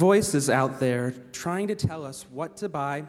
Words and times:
voices 0.00 0.48
out 0.48 0.80
there 0.80 1.12
trying 1.30 1.68
to 1.68 1.74
tell 1.74 2.06
us 2.06 2.24
what 2.30 2.56
to 2.56 2.70
buy, 2.70 3.04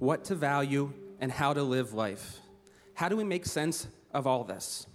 what 0.00 0.24
to 0.24 0.34
value, 0.34 0.92
and 1.20 1.30
how 1.30 1.54
to 1.54 1.62
live 1.62 1.94
life. 1.94 2.40
How 2.94 3.08
do 3.08 3.16
we 3.16 3.22
make 3.22 3.46
sense 3.46 3.86
of 4.12 4.26
all 4.26 4.42
this? 4.42 4.88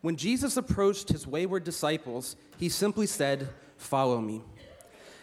When 0.00 0.14
Jesus 0.14 0.56
approached 0.56 1.08
his 1.08 1.26
wayward 1.26 1.64
disciples, 1.64 2.36
he 2.56 2.68
simply 2.68 3.08
said, 3.08 3.48
Follow 3.76 4.20
me. 4.20 4.42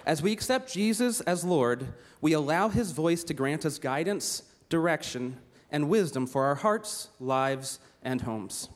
As 0.05 0.21
we 0.21 0.33
accept 0.33 0.73
Jesus 0.73 1.21
as 1.21 1.45
Lord, 1.45 1.93
we 2.19 2.33
allow 2.33 2.67
his 2.67 2.91
voice 2.91 3.23
to 3.23 3.33
grant 3.33 3.65
us 3.65 3.79
guidance, 3.79 4.43
direction, 4.67 5.37
and 5.71 5.87
wisdom 5.87 6.27
for 6.27 6.43
our 6.43 6.55
hearts, 6.55 7.07
lives, 7.21 7.79
and 8.01 8.19
homes. 8.19 8.67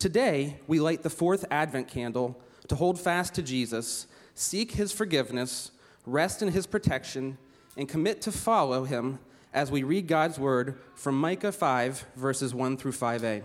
Today, 0.00 0.58
we 0.66 0.80
light 0.80 1.04
the 1.04 1.08
fourth 1.08 1.44
Advent 1.52 1.86
candle 1.86 2.36
to 2.66 2.74
hold 2.74 2.98
fast 2.98 3.32
to 3.36 3.42
Jesus, 3.42 4.08
seek 4.34 4.72
his 4.72 4.90
forgiveness, 4.90 5.70
rest 6.06 6.42
in 6.42 6.48
his 6.48 6.66
protection, 6.66 7.38
and 7.76 7.88
commit 7.88 8.20
to 8.22 8.32
follow 8.32 8.84
him 8.84 9.18
as 9.52 9.70
we 9.70 9.82
read 9.82 10.06
God's 10.06 10.38
word 10.38 10.78
from 10.94 11.18
Micah 11.18 11.52
5, 11.52 12.06
verses 12.16 12.54
1 12.54 12.76
through 12.76 12.92
5a. 12.92 13.42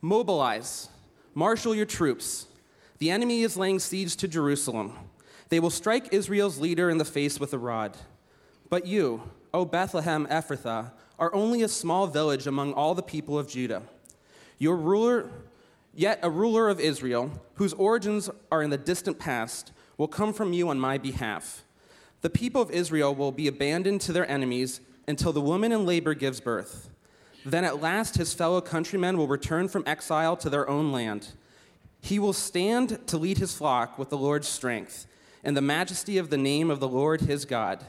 Mobilize, 0.00 0.88
marshal 1.34 1.74
your 1.74 1.86
troops. 1.86 2.46
The 2.98 3.10
enemy 3.10 3.42
is 3.42 3.56
laying 3.56 3.78
siege 3.78 4.16
to 4.16 4.28
Jerusalem. 4.28 4.92
They 5.48 5.60
will 5.60 5.70
strike 5.70 6.12
Israel's 6.12 6.58
leader 6.58 6.90
in 6.90 6.98
the 6.98 7.04
face 7.04 7.40
with 7.40 7.52
a 7.52 7.58
rod. 7.58 7.96
But 8.68 8.86
you, 8.86 9.22
O 9.52 9.64
Bethlehem 9.64 10.26
Ephrathah, 10.26 10.92
are 11.18 11.34
only 11.34 11.62
a 11.62 11.68
small 11.68 12.06
village 12.06 12.46
among 12.46 12.72
all 12.72 12.94
the 12.94 13.02
people 13.02 13.38
of 13.38 13.48
Judah. 13.48 13.82
Your 14.58 14.76
ruler, 14.76 15.30
yet 15.94 16.18
a 16.22 16.30
ruler 16.30 16.68
of 16.68 16.80
Israel, 16.80 17.30
whose 17.54 17.72
origins 17.74 18.30
are 18.50 18.62
in 18.62 18.70
the 18.70 18.78
distant 18.78 19.18
past, 19.18 19.72
will 19.96 20.08
come 20.08 20.32
from 20.32 20.52
you 20.52 20.68
on 20.68 20.78
my 20.78 20.98
behalf. 20.98 21.64
The 22.22 22.30
people 22.30 22.62
of 22.62 22.70
Israel 22.70 23.14
will 23.14 23.32
be 23.32 23.48
abandoned 23.48 24.00
to 24.02 24.12
their 24.12 24.28
enemies 24.30 24.80
until 25.06 25.32
the 25.32 25.40
woman 25.40 25.72
in 25.72 25.84
labor 25.84 26.14
gives 26.14 26.40
birth. 26.40 26.88
Then 27.44 27.64
at 27.64 27.82
last 27.82 28.16
his 28.16 28.32
fellow 28.32 28.60
countrymen 28.60 29.18
will 29.18 29.26
return 29.26 29.68
from 29.68 29.84
exile 29.86 30.36
to 30.38 30.48
their 30.48 30.68
own 30.68 30.92
land. 30.92 31.28
He 32.00 32.18
will 32.18 32.32
stand 32.32 33.06
to 33.06 33.18
lead 33.18 33.38
his 33.38 33.54
flock 33.54 33.98
with 33.98 34.08
the 34.08 34.16
Lord's 34.16 34.48
strength 34.48 35.06
and 35.42 35.56
the 35.56 35.60
majesty 35.60 36.16
of 36.16 36.30
the 36.30 36.38
name 36.38 36.70
of 36.70 36.80
the 36.80 36.88
Lord 36.88 37.22
his 37.22 37.44
God. 37.44 37.84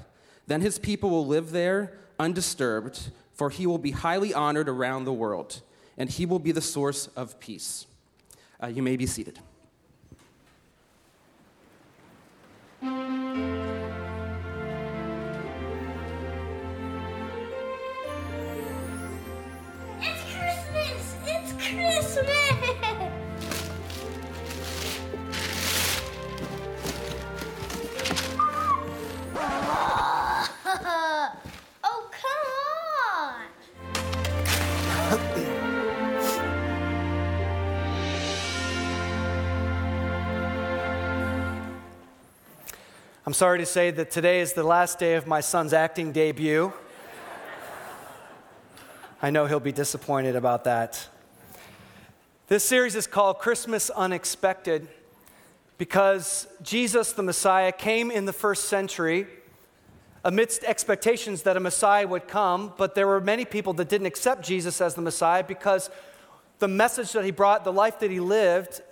Then 0.48 0.62
his 0.62 0.78
people 0.78 1.10
will 1.10 1.26
live 1.26 1.52
there 1.52 1.98
undisturbed, 2.20 3.12
for 3.34 3.50
he 3.50 3.66
will 3.66 3.78
be 3.78 3.92
highly 3.92 4.34
honored 4.34 4.70
around 4.70 5.06
the 5.06 5.14
world, 5.14 5.62
and 5.98 6.10
he 6.10 6.26
will 6.26 6.40
be 6.40 6.52
the 6.52 6.62
source 6.62 7.08
of 7.16 7.40
peace. 7.40 7.86
Uh, 8.62 8.68
you 8.68 8.84
may 8.84 8.98
be 8.98 9.06
seated. 9.06 9.40
Música 12.86 13.65
I'm 43.28 43.34
sorry 43.34 43.58
to 43.58 43.66
say 43.66 43.90
that 43.90 44.12
today 44.12 44.40
is 44.40 44.54
the 44.54 44.64
last 44.64 45.00
day 45.00 45.16
of 45.16 45.26
my 45.26 45.42
son's 45.42 45.74
acting 45.74 46.12
debut. 46.12 46.72
I 49.20 49.32
know 49.32 49.48
he'll 49.48 49.60
be 49.60 49.72
disappointed 49.72 50.36
about 50.36 50.66
that. 50.66 51.08
This 52.50 52.64
series 52.64 52.94
is 52.94 53.08
called 53.08 53.40
Christmas 53.40 53.90
Unexpected 53.90 54.88
because 55.80 56.46
Jesus, 56.62 57.14
the 57.14 57.24
Messiah, 57.24 57.72
came 57.72 58.12
in 58.12 58.26
the 58.26 58.34
first 58.34 58.66
century 58.66 59.26
amidst 60.24 60.64
expectations 60.64 61.42
that 61.42 61.58
a 61.58 61.60
Messiah 61.60 62.08
would 62.08 62.28
come, 62.28 62.74
but 62.78 62.94
there 62.94 63.08
were 63.08 63.20
many 63.20 63.44
people 63.44 63.74
that 63.74 63.90
didn't 63.90 64.06
accept 64.06 64.46
Jesus 64.46 64.82
as 64.82 64.94
the 64.94 65.02
Messiah 65.02 65.44
because 65.44 65.90
the 66.60 66.68
message 66.68 67.12
that 67.14 67.26
he 67.26 67.32
brought, 67.32 67.64
the 67.64 67.74
life 67.74 67.98
that 68.02 68.12
he 68.12 68.20
lived, 68.20 68.84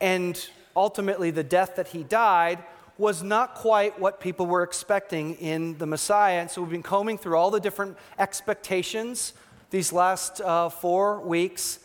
and 0.00 0.48
ultimately 0.76 1.32
the 1.32 1.42
death 1.42 1.74
that 1.74 1.88
he 1.88 2.04
died 2.04 2.62
was 3.02 3.20
not 3.20 3.56
quite 3.56 3.98
what 3.98 4.20
people 4.20 4.46
were 4.46 4.62
expecting 4.62 5.34
in 5.38 5.76
the 5.78 5.86
Messiah. 5.86 6.38
And 6.40 6.48
so 6.48 6.62
we've 6.62 6.70
been 6.70 6.84
combing 6.84 7.18
through 7.18 7.36
all 7.36 7.50
the 7.50 7.58
different 7.58 7.96
expectations 8.16 9.32
these 9.70 9.92
last 9.92 10.40
uh, 10.40 10.68
four 10.68 11.20
weeks 11.20 11.80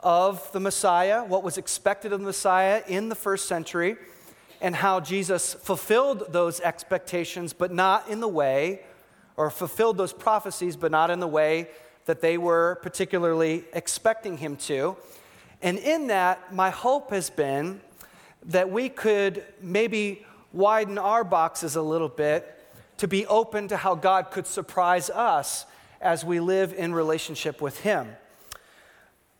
of 0.00 0.50
the 0.52 0.60
Messiah, 0.60 1.24
what 1.24 1.42
was 1.42 1.58
expected 1.58 2.14
of 2.14 2.20
the 2.20 2.24
Messiah 2.26 2.82
in 2.88 3.10
the 3.10 3.14
first 3.14 3.48
century, 3.48 3.96
and 4.62 4.74
how 4.74 4.98
Jesus 4.98 5.52
fulfilled 5.52 6.24
those 6.30 6.58
expectations, 6.60 7.52
but 7.52 7.70
not 7.70 8.08
in 8.08 8.20
the 8.20 8.28
way, 8.28 8.80
or 9.36 9.50
fulfilled 9.50 9.98
those 9.98 10.14
prophecies, 10.14 10.74
but 10.74 10.90
not 10.90 11.10
in 11.10 11.20
the 11.20 11.28
way 11.28 11.68
that 12.06 12.22
they 12.22 12.38
were 12.38 12.78
particularly 12.82 13.64
expecting 13.74 14.38
him 14.38 14.56
to. 14.56 14.96
And 15.60 15.76
in 15.76 16.06
that, 16.06 16.54
my 16.54 16.70
hope 16.70 17.10
has 17.10 17.28
been 17.28 17.82
that 18.46 18.70
we 18.70 18.88
could 18.88 19.44
maybe 19.60 20.24
widen 20.52 20.98
our 20.98 21.24
boxes 21.24 21.76
a 21.76 21.82
little 21.82 22.08
bit 22.08 22.58
to 22.98 23.08
be 23.08 23.26
open 23.26 23.68
to 23.68 23.76
how 23.76 23.94
God 23.94 24.30
could 24.30 24.46
surprise 24.46 25.10
us 25.10 25.66
as 26.00 26.24
we 26.24 26.40
live 26.40 26.72
in 26.72 26.94
relationship 26.94 27.60
with 27.60 27.80
Him. 27.80 28.08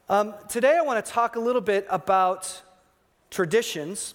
Um, 0.08 0.34
today, 0.48 0.76
I 0.76 0.82
want 0.82 1.04
to 1.04 1.12
talk 1.12 1.36
a 1.36 1.40
little 1.40 1.60
bit 1.60 1.86
about 1.90 2.62
traditions. 3.30 4.14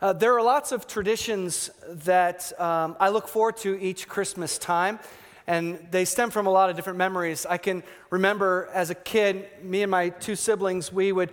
Uh, 0.00 0.12
there 0.12 0.34
are 0.34 0.42
lots 0.42 0.72
of 0.72 0.86
traditions 0.86 1.70
that 1.88 2.58
um, 2.60 2.96
I 2.98 3.10
look 3.10 3.28
forward 3.28 3.56
to 3.58 3.78
each 3.80 4.08
Christmas 4.08 4.58
time, 4.58 4.98
and 5.46 5.86
they 5.90 6.04
stem 6.04 6.30
from 6.30 6.46
a 6.46 6.50
lot 6.50 6.70
of 6.70 6.76
different 6.76 6.98
memories. 6.98 7.44
I 7.44 7.58
can 7.58 7.82
remember 8.10 8.68
as 8.72 8.90
a 8.90 8.94
kid, 8.94 9.48
me 9.62 9.82
and 9.82 9.90
my 9.90 10.10
two 10.10 10.36
siblings, 10.36 10.92
we 10.92 11.12
would 11.12 11.30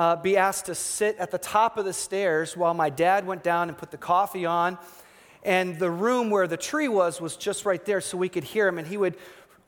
uh, 0.00 0.16
be 0.16 0.34
asked 0.34 0.64
to 0.64 0.74
sit 0.74 1.14
at 1.18 1.30
the 1.30 1.36
top 1.36 1.76
of 1.76 1.84
the 1.84 1.92
stairs 1.92 2.56
while 2.56 2.72
my 2.72 2.88
dad 2.88 3.26
went 3.26 3.42
down 3.42 3.68
and 3.68 3.76
put 3.76 3.90
the 3.90 3.98
coffee 3.98 4.46
on. 4.46 4.78
And 5.42 5.78
the 5.78 5.90
room 5.90 6.30
where 6.30 6.46
the 6.46 6.56
tree 6.56 6.88
was 6.88 7.20
was 7.20 7.36
just 7.36 7.66
right 7.66 7.84
there 7.84 8.00
so 8.00 8.16
we 8.16 8.30
could 8.30 8.44
hear 8.44 8.66
him. 8.66 8.78
And 8.78 8.88
he 8.88 8.96
would 8.96 9.18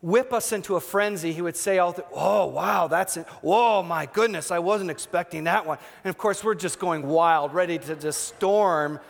whip 0.00 0.32
us 0.32 0.50
into 0.52 0.76
a 0.76 0.80
frenzy. 0.80 1.34
He 1.34 1.42
would 1.42 1.54
say, 1.54 1.76
all 1.76 1.92
the, 1.92 2.06
Oh, 2.14 2.46
wow, 2.46 2.88
that's 2.88 3.18
it. 3.18 3.26
Whoa, 3.42 3.82
my 3.82 4.06
goodness, 4.06 4.50
I 4.50 4.58
wasn't 4.58 4.90
expecting 4.90 5.44
that 5.44 5.66
one. 5.66 5.76
And 6.02 6.08
of 6.08 6.16
course, 6.16 6.42
we're 6.42 6.54
just 6.54 6.78
going 6.78 7.06
wild, 7.06 7.52
ready 7.52 7.76
to 7.80 7.94
just 7.94 8.28
storm 8.28 9.00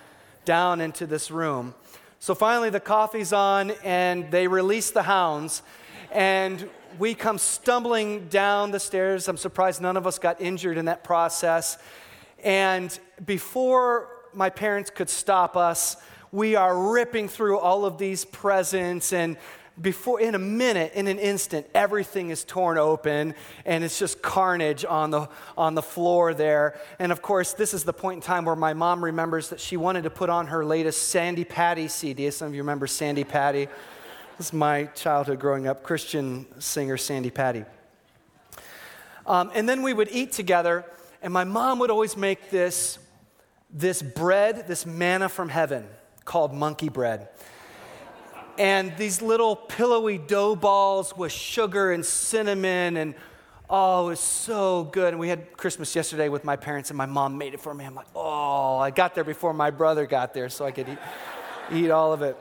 down 0.44 0.80
into 0.80 1.06
this 1.06 1.30
room. 1.30 1.76
So 2.18 2.34
finally, 2.34 2.70
the 2.70 2.80
coffee's 2.80 3.32
on, 3.32 3.70
and 3.84 4.28
they 4.32 4.48
release 4.48 4.90
the 4.90 5.04
hounds. 5.04 5.62
And 6.10 6.68
we 6.98 7.14
come 7.14 7.38
stumbling 7.38 8.28
down 8.28 8.70
the 8.70 8.80
stairs. 8.80 9.28
I'm 9.28 9.36
surprised 9.36 9.80
none 9.80 9.96
of 9.96 10.06
us 10.06 10.18
got 10.18 10.40
injured 10.40 10.78
in 10.78 10.86
that 10.86 11.04
process. 11.04 11.78
And 12.42 12.96
before 13.24 14.08
my 14.34 14.50
parents 14.50 14.90
could 14.90 15.08
stop 15.08 15.56
us, 15.56 15.96
we 16.32 16.56
are 16.56 16.92
ripping 16.92 17.28
through 17.28 17.58
all 17.58 17.84
of 17.84 17.98
these 17.98 18.24
presents 18.24 19.12
and 19.12 19.36
before 19.80 20.20
in 20.20 20.34
a 20.34 20.38
minute 20.38 20.92
in 20.94 21.06
an 21.06 21.18
instant 21.18 21.66
everything 21.74 22.28
is 22.28 22.44
torn 22.44 22.76
open 22.76 23.34
and 23.64 23.82
it's 23.82 23.98
just 23.98 24.20
carnage 24.20 24.84
on 24.84 25.10
the 25.10 25.26
on 25.56 25.74
the 25.74 25.82
floor 25.82 26.34
there 26.34 26.78
and 26.98 27.10
of 27.10 27.22
course 27.22 27.54
this 27.54 27.72
is 27.72 27.82
the 27.82 27.92
point 27.92 28.16
in 28.16 28.20
time 28.20 28.44
where 28.44 28.54
my 28.54 28.74
mom 28.74 29.02
remembers 29.02 29.48
that 29.48 29.58
she 29.58 29.78
wanted 29.78 30.02
to 30.02 30.10
put 30.10 30.28
on 30.28 30.48
her 30.48 30.62
latest 30.62 31.08
Sandi 31.08 31.44
Patty 31.44 31.88
cd 31.88 32.30
some 32.30 32.48
of 32.48 32.54
you 32.54 32.60
remember 32.60 32.86
Sandi 32.86 33.24
Patty 33.24 33.66
this 34.38 34.46
is 34.46 34.52
my 34.52 34.84
childhood 34.84 35.38
growing 35.38 35.66
up, 35.66 35.82
Christian 35.82 36.46
singer 36.58 36.96
Sandi 36.96 37.30
Patty. 37.30 37.64
Um, 39.26 39.50
and 39.54 39.68
then 39.68 39.82
we 39.82 39.92
would 39.92 40.08
eat 40.10 40.32
together, 40.32 40.84
and 41.20 41.32
my 41.32 41.44
mom 41.44 41.78
would 41.80 41.90
always 41.90 42.16
make 42.16 42.50
this, 42.50 42.98
this 43.70 44.02
bread, 44.02 44.66
this 44.66 44.86
manna 44.86 45.28
from 45.28 45.48
heaven 45.48 45.86
called 46.24 46.52
monkey 46.52 46.88
bread. 46.88 47.28
And 48.58 48.96
these 48.96 49.22
little 49.22 49.54
pillowy 49.54 50.18
dough 50.18 50.56
balls 50.56 51.16
with 51.16 51.30
sugar 51.30 51.92
and 51.92 52.04
cinnamon, 52.04 52.96
and 52.96 53.14
oh, 53.68 54.06
it 54.06 54.10
was 54.10 54.20
so 54.20 54.84
good. 54.84 55.08
And 55.08 55.20
we 55.20 55.28
had 55.28 55.56
Christmas 55.56 55.94
yesterday 55.94 56.28
with 56.28 56.44
my 56.44 56.56
parents, 56.56 56.90
and 56.90 56.96
my 56.96 57.06
mom 57.06 57.38
made 57.38 57.54
it 57.54 57.60
for 57.60 57.72
me. 57.74 57.84
I'm 57.84 57.94
like, 57.94 58.08
oh, 58.16 58.78
I 58.78 58.90
got 58.90 59.14
there 59.14 59.24
before 59.24 59.52
my 59.52 59.70
brother 59.70 60.06
got 60.06 60.34
there, 60.34 60.48
so 60.48 60.64
I 60.64 60.70
could 60.70 60.88
eat, 60.88 60.98
eat 61.70 61.90
all 61.90 62.12
of 62.12 62.22
it. 62.22 62.36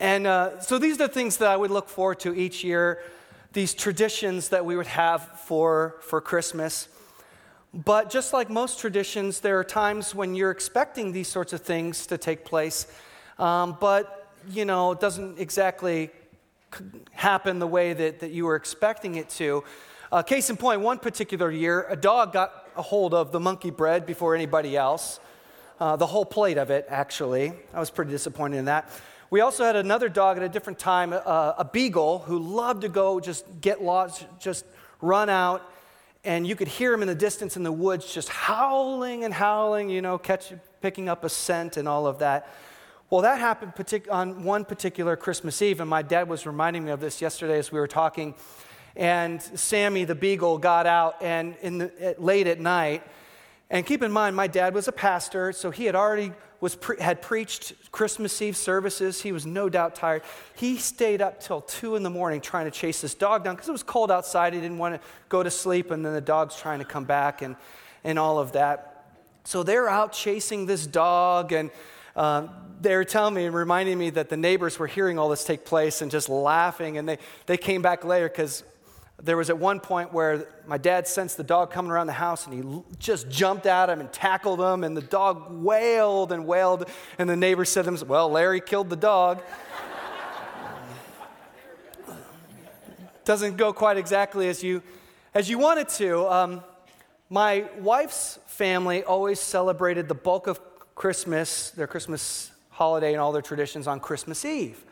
And 0.00 0.26
uh, 0.26 0.60
so 0.60 0.78
these 0.78 0.94
are 0.94 1.06
the 1.06 1.12
things 1.12 1.36
that 1.36 1.48
I 1.48 1.56
would 1.56 1.70
look 1.70 1.90
forward 1.90 2.20
to 2.20 2.34
each 2.34 2.64
year, 2.64 3.02
these 3.52 3.74
traditions 3.74 4.48
that 4.48 4.64
we 4.64 4.74
would 4.74 4.86
have 4.86 5.22
for, 5.40 5.96
for 6.00 6.22
Christmas. 6.22 6.88
But 7.74 8.08
just 8.08 8.32
like 8.32 8.48
most 8.48 8.80
traditions, 8.80 9.40
there 9.40 9.58
are 9.58 9.64
times 9.64 10.14
when 10.14 10.34
you're 10.34 10.50
expecting 10.50 11.12
these 11.12 11.28
sorts 11.28 11.52
of 11.52 11.60
things 11.60 12.06
to 12.06 12.16
take 12.16 12.46
place, 12.46 12.86
um, 13.38 13.76
but 13.78 14.32
you 14.48 14.64
know, 14.64 14.92
it 14.92 15.00
doesn't 15.00 15.38
exactly 15.38 16.10
happen 17.12 17.58
the 17.58 17.66
way 17.66 17.92
that, 17.92 18.20
that 18.20 18.30
you 18.30 18.46
were 18.46 18.56
expecting 18.56 19.16
it 19.16 19.28
to. 19.28 19.62
Uh, 20.10 20.22
case 20.22 20.48
in 20.48 20.56
point, 20.56 20.80
one 20.80 20.98
particular 20.98 21.50
year, 21.50 21.86
a 21.90 21.96
dog 21.96 22.32
got 22.32 22.68
a 22.74 22.82
hold 22.82 23.12
of 23.12 23.32
the 23.32 23.40
monkey 23.40 23.70
bread 23.70 24.06
before 24.06 24.34
anybody 24.34 24.76
else, 24.76 25.20
uh, 25.78 25.94
the 25.94 26.06
whole 26.06 26.24
plate 26.24 26.56
of 26.56 26.70
it, 26.70 26.86
actually. 26.88 27.52
I 27.74 27.78
was 27.78 27.90
pretty 27.90 28.10
disappointed 28.10 28.56
in 28.56 28.64
that. 28.64 28.90
We 29.30 29.40
also 29.40 29.64
had 29.64 29.76
another 29.76 30.08
dog 30.08 30.36
at 30.36 30.42
a 30.42 30.48
different 30.48 30.78
time, 30.78 31.12
uh, 31.12 31.54
a 31.56 31.64
beagle, 31.64 32.18
who 32.20 32.38
loved 32.38 32.82
to 32.82 32.88
go 32.88 33.20
just 33.20 33.46
get 33.60 33.82
lost, 33.82 34.26
just 34.38 34.64
run 35.00 35.28
out 35.30 35.62
and 36.24 36.46
you 36.46 36.54
could 36.54 36.68
hear 36.68 36.92
him 36.92 37.02
in 37.02 37.08
the 37.08 37.14
distance 37.14 37.56
in 37.56 37.62
the 37.62 37.72
woods 37.72 38.12
just 38.12 38.28
howling 38.28 39.24
and 39.24 39.32
howling, 39.32 39.88
you 39.88 40.02
know, 40.02 40.18
catch, 40.18 40.52
picking 40.82 41.08
up 41.08 41.24
a 41.24 41.28
scent 41.28 41.76
and 41.76 41.88
all 41.88 42.06
of 42.06 42.18
that. 42.18 42.48
Well, 43.08 43.22
that 43.22 43.38
happened 43.38 43.74
partic- 43.74 44.10
on 44.10 44.44
one 44.44 44.64
particular 44.64 45.16
Christmas 45.16 45.60
Eve, 45.62 45.80
and 45.80 45.88
my 45.88 46.02
dad 46.02 46.28
was 46.28 46.46
reminding 46.46 46.84
me 46.84 46.90
of 46.90 47.00
this 47.00 47.20
yesterday 47.20 47.58
as 47.58 47.72
we 47.72 47.80
were 47.80 47.88
talking. 47.88 48.34
And 48.94 49.40
Sammy 49.42 50.04
the 50.04 50.14
beagle 50.14 50.58
got 50.58 50.86
out 50.86 51.16
and 51.22 51.56
in 51.62 51.78
the, 51.78 52.14
late 52.18 52.46
at 52.46 52.60
night. 52.60 53.02
And 53.70 53.86
keep 53.86 54.02
in 54.02 54.12
mind, 54.12 54.36
my 54.36 54.46
dad 54.46 54.74
was 54.74 54.88
a 54.88 54.92
pastor, 54.92 55.52
so 55.52 55.70
he 55.70 55.86
had 55.86 55.94
already 55.94 56.32
was 56.60 56.74
pre- 56.74 57.00
had 57.00 57.22
preached 57.22 57.72
Christmas 57.90 58.40
Eve 58.42 58.56
services. 58.56 59.22
He 59.22 59.32
was 59.32 59.46
no 59.46 59.68
doubt 59.68 59.94
tired. 59.94 60.22
He 60.54 60.76
stayed 60.76 61.22
up 61.22 61.40
till 61.40 61.60
two 61.62 61.96
in 61.96 62.02
the 62.02 62.10
morning 62.10 62.40
trying 62.40 62.66
to 62.66 62.70
chase 62.70 63.00
this 63.00 63.14
dog 63.14 63.44
down 63.44 63.54
because 63.54 63.68
it 63.68 63.72
was 63.72 63.82
cold 63.82 64.10
outside. 64.10 64.52
He 64.52 64.60
didn't 64.60 64.78
want 64.78 64.94
to 64.94 65.00
go 65.28 65.42
to 65.42 65.50
sleep, 65.50 65.90
and 65.90 66.04
then 66.04 66.12
the 66.12 66.20
dog's 66.20 66.56
trying 66.56 66.80
to 66.80 66.84
come 66.84 67.04
back 67.04 67.42
and, 67.42 67.56
and 68.04 68.18
all 68.18 68.38
of 68.38 68.52
that. 68.52 69.04
So 69.44 69.62
they're 69.62 69.88
out 69.88 70.12
chasing 70.12 70.66
this 70.66 70.86
dog, 70.86 71.52
and 71.52 71.70
um, 72.14 72.50
they 72.80 72.94
were 72.94 73.04
telling 73.04 73.34
me 73.34 73.46
and 73.46 73.54
reminding 73.54 73.98
me 73.98 74.10
that 74.10 74.28
the 74.28 74.36
neighbors 74.36 74.78
were 74.78 74.86
hearing 74.86 75.18
all 75.18 75.28
this 75.28 75.44
take 75.44 75.64
place 75.64 76.02
and 76.02 76.10
just 76.10 76.28
laughing. 76.28 76.98
And 76.98 77.08
they, 77.08 77.18
they 77.46 77.56
came 77.56 77.80
back 77.80 78.04
later 78.04 78.28
because 78.28 78.64
there 79.22 79.36
was 79.36 79.50
at 79.50 79.58
one 79.58 79.80
point 79.80 80.12
where 80.12 80.46
my 80.66 80.78
dad 80.78 81.06
sensed 81.06 81.36
the 81.36 81.42
dog 81.42 81.70
coming 81.70 81.90
around 81.90 82.06
the 82.06 82.12
house 82.14 82.46
and 82.46 82.54
he 82.54 82.82
just 82.98 83.28
jumped 83.28 83.66
at 83.66 83.90
him 83.90 84.00
and 84.00 84.12
tackled 84.12 84.60
him, 84.60 84.84
and 84.84 84.96
the 84.96 85.02
dog 85.02 85.46
wailed 85.50 86.32
and 86.32 86.46
wailed. 86.46 86.88
And 87.18 87.28
the 87.28 87.36
neighbor 87.36 87.64
said 87.64 87.84
to 87.84 87.92
him, 87.92 88.08
Well, 88.08 88.30
Larry 88.30 88.60
killed 88.60 88.88
the 88.88 88.96
dog. 88.96 89.42
Doesn't 93.24 93.56
go 93.56 93.72
quite 93.72 93.98
exactly 93.98 94.48
as 94.48 94.62
you, 94.62 94.82
as 95.34 95.48
you 95.50 95.58
wanted 95.58 95.88
to. 95.90 96.26
Um, 96.26 96.64
my 97.28 97.66
wife's 97.78 98.38
family 98.46 99.04
always 99.04 99.38
celebrated 99.38 100.08
the 100.08 100.14
bulk 100.14 100.46
of 100.46 100.60
Christmas, 100.94 101.70
their 101.70 101.86
Christmas 101.86 102.50
holiday, 102.70 103.12
and 103.12 103.20
all 103.20 103.32
their 103.32 103.42
traditions 103.42 103.86
on 103.86 104.00
Christmas 104.00 104.44
Eve. 104.44 104.82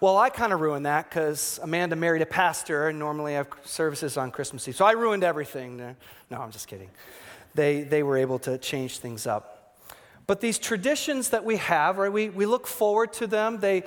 Well, 0.00 0.16
I 0.16 0.30
kind 0.30 0.54
of 0.54 0.62
ruined 0.62 0.86
that 0.86 1.10
because 1.10 1.60
Amanda 1.62 1.94
married 1.94 2.22
a 2.22 2.26
pastor, 2.26 2.88
and 2.88 2.98
normally 2.98 3.34
have 3.34 3.48
services 3.64 4.16
on 4.16 4.30
Christmas 4.30 4.66
Eve. 4.66 4.76
So 4.76 4.86
I 4.86 4.92
ruined 4.92 5.22
everything. 5.22 5.76
No, 6.30 6.40
I'm 6.40 6.50
just 6.50 6.68
kidding. 6.68 6.88
They, 7.54 7.82
they 7.82 8.02
were 8.02 8.16
able 8.16 8.38
to 8.38 8.56
change 8.56 9.00
things 9.00 9.26
up. 9.26 9.76
But 10.26 10.40
these 10.40 10.58
traditions 10.58 11.28
that 11.30 11.44
we 11.44 11.58
have, 11.58 11.98
right, 11.98 12.10
we, 12.10 12.30
we 12.30 12.46
look 12.46 12.66
forward 12.66 13.12
to 13.14 13.26
them. 13.26 13.60
They 13.60 13.82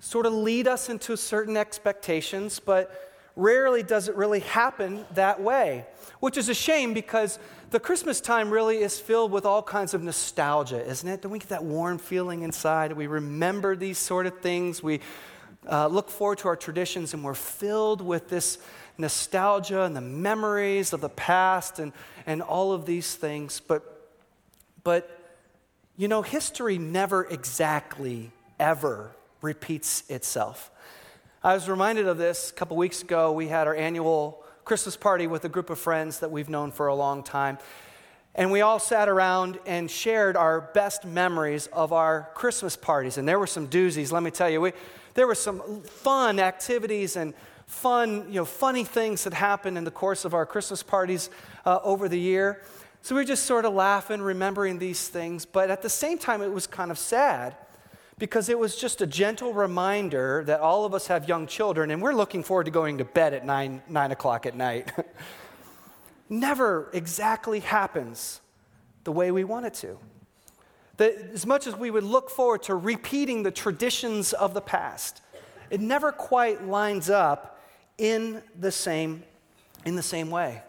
sort 0.00 0.24
of 0.24 0.32
lead 0.32 0.66
us 0.66 0.88
into 0.88 1.18
certain 1.18 1.54
expectations, 1.54 2.60
but 2.60 3.12
rarely 3.36 3.82
does 3.82 4.08
it 4.08 4.16
really 4.16 4.40
happen 4.40 5.04
that 5.12 5.38
way, 5.38 5.84
which 6.20 6.38
is 6.38 6.48
a 6.48 6.54
shame 6.54 6.94
because 6.94 7.38
the 7.72 7.80
Christmas 7.80 8.22
time 8.22 8.50
really 8.50 8.78
is 8.78 8.98
filled 8.98 9.32
with 9.32 9.44
all 9.44 9.62
kinds 9.62 9.92
of 9.92 10.02
nostalgia, 10.02 10.82
isn't 10.88 11.06
it? 11.06 11.20
Don't 11.20 11.32
we 11.32 11.40
get 11.40 11.50
that 11.50 11.64
warm 11.64 11.98
feeling 11.98 12.40
inside? 12.40 12.92
We 12.92 13.06
remember 13.06 13.76
these 13.76 13.98
sort 13.98 14.24
of 14.24 14.40
things. 14.40 14.82
We 14.82 15.00
uh, 15.66 15.86
look 15.86 16.10
forward 16.10 16.38
to 16.38 16.48
our 16.48 16.56
traditions 16.56 17.14
and 17.14 17.24
we're 17.24 17.34
filled 17.34 18.00
with 18.00 18.28
this 18.28 18.58
nostalgia 18.98 19.82
and 19.82 19.96
the 19.96 20.00
memories 20.00 20.92
of 20.92 21.00
the 21.00 21.08
past 21.08 21.78
and, 21.78 21.92
and 22.26 22.42
all 22.42 22.72
of 22.72 22.84
these 22.84 23.14
things. 23.14 23.60
But, 23.60 24.10
but, 24.84 25.18
you 25.96 26.08
know, 26.08 26.22
history 26.22 26.78
never 26.78 27.24
exactly 27.24 28.30
ever 28.58 29.12
repeats 29.40 30.08
itself. 30.08 30.70
I 31.42 31.54
was 31.54 31.68
reminded 31.68 32.08
of 32.08 32.18
this 32.18 32.50
a 32.50 32.54
couple 32.54 32.76
weeks 32.76 33.02
ago. 33.02 33.32
We 33.32 33.48
had 33.48 33.66
our 33.66 33.74
annual 33.74 34.42
Christmas 34.64 34.96
party 34.96 35.26
with 35.26 35.44
a 35.44 35.48
group 35.48 35.70
of 35.70 35.78
friends 35.78 36.18
that 36.20 36.30
we've 36.30 36.48
known 36.48 36.72
for 36.72 36.88
a 36.88 36.94
long 36.94 37.22
time. 37.22 37.58
And 38.34 38.52
we 38.52 38.60
all 38.60 38.78
sat 38.78 39.08
around 39.08 39.58
and 39.66 39.90
shared 39.90 40.36
our 40.36 40.60
best 40.60 41.04
memories 41.04 41.66
of 41.68 41.92
our 41.92 42.30
Christmas 42.34 42.76
parties. 42.76 43.18
And 43.18 43.26
there 43.26 43.38
were 43.38 43.46
some 43.46 43.68
doozies, 43.68 44.12
let 44.12 44.22
me 44.22 44.30
tell 44.30 44.50
you. 44.50 44.60
We, 44.60 44.72
there 45.18 45.26
were 45.26 45.34
some 45.34 45.82
fun 45.82 46.38
activities 46.38 47.16
and 47.16 47.34
fun, 47.66 48.26
you 48.28 48.36
know, 48.36 48.44
funny 48.44 48.84
things 48.84 49.24
that 49.24 49.34
happened 49.34 49.76
in 49.76 49.82
the 49.82 49.90
course 49.90 50.24
of 50.24 50.32
our 50.32 50.46
Christmas 50.46 50.80
parties 50.80 51.28
uh, 51.66 51.80
over 51.82 52.08
the 52.08 52.20
year. 52.20 52.62
So 53.02 53.16
we 53.16 53.22
were 53.22 53.26
just 53.26 53.44
sort 53.44 53.64
of 53.64 53.74
laughing, 53.74 54.22
remembering 54.22 54.78
these 54.78 55.08
things. 55.08 55.44
But 55.44 55.72
at 55.72 55.82
the 55.82 55.88
same 55.88 56.18
time, 56.18 56.40
it 56.40 56.52
was 56.52 56.68
kind 56.68 56.92
of 56.92 56.98
sad 57.00 57.56
because 58.20 58.48
it 58.48 58.56
was 58.56 58.76
just 58.76 59.00
a 59.00 59.08
gentle 59.08 59.52
reminder 59.52 60.44
that 60.46 60.60
all 60.60 60.84
of 60.84 60.94
us 60.94 61.08
have 61.08 61.28
young 61.28 61.48
children 61.48 61.90
and 61.90 62.00
we're 62.00 62.14
looking 62.14 62.44
forward 62.44 62.66
to 62.66 62.70
going 62.70 62.98
to 62.98 63.04
bed 63.04 63.34
at 63.34 63.44
nine, 63.44 63.82
nine 63.88 64.12
o'clock 64.12 64.46
at 64.46 64.54
night. 64.54 64.92
Never 66.28 66.90
exactly 66.92 67.58
happens 67.58 68.40
the 69.02 69.10
way 69.10 69.32
we 69.32 69.42
want 69.42 69.66
it 69.66 69.74
to. 69.74 69.98
That 70.98 71.30
as 71.32 71.46
much 71.46 71.66
as 71.66 71.74
we 71.74 71.90
would 71.90 72.04
look 72.04 72.30
forward 72.30 72.62
to 72.64 72.74
repeating 72.74 73.42
the 73.42 73.50
traditions 73.50 74.32
of 74.32 74.54
the 74.54 74.60
past, 74.60 75.22
it 75.70 75.80
never 75.80 76.12
quite 76.12 76.64
lines 76.64 77.10
up 77.10 77.60
in 77.98 78.42
the 78.58 78.70
same, 78.70 79.22
in 79.84 79.96
the 79.96 80.02
same 80.02 80.30
way. 80.30 80.62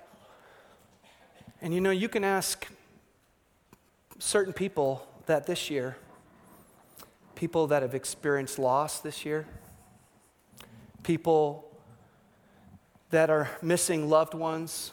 And 1.61 1.73
you 1.73 1.81
know, 1.81 1.91
you 1.91 2.09
can 2.09 2.23
ask 2.23 2.67
certain 4.17 4.53
people 4.53 5.07
that 5.25 5.45
this 5.45 5.69
year, 5.69 5.97
people 7.35 7.67
that 7.67 7.81
have 7.81 7.93
experienced 7.93 8.59
loss 8.59 8.99
this 8.99 9.25
year, 9.25 9.45
people 11.03 11.65
that 13.09 13.29
are 13.29 13.49
missing 13.61 14.09
loved 14.09 14.33
ones, 14.33 14.91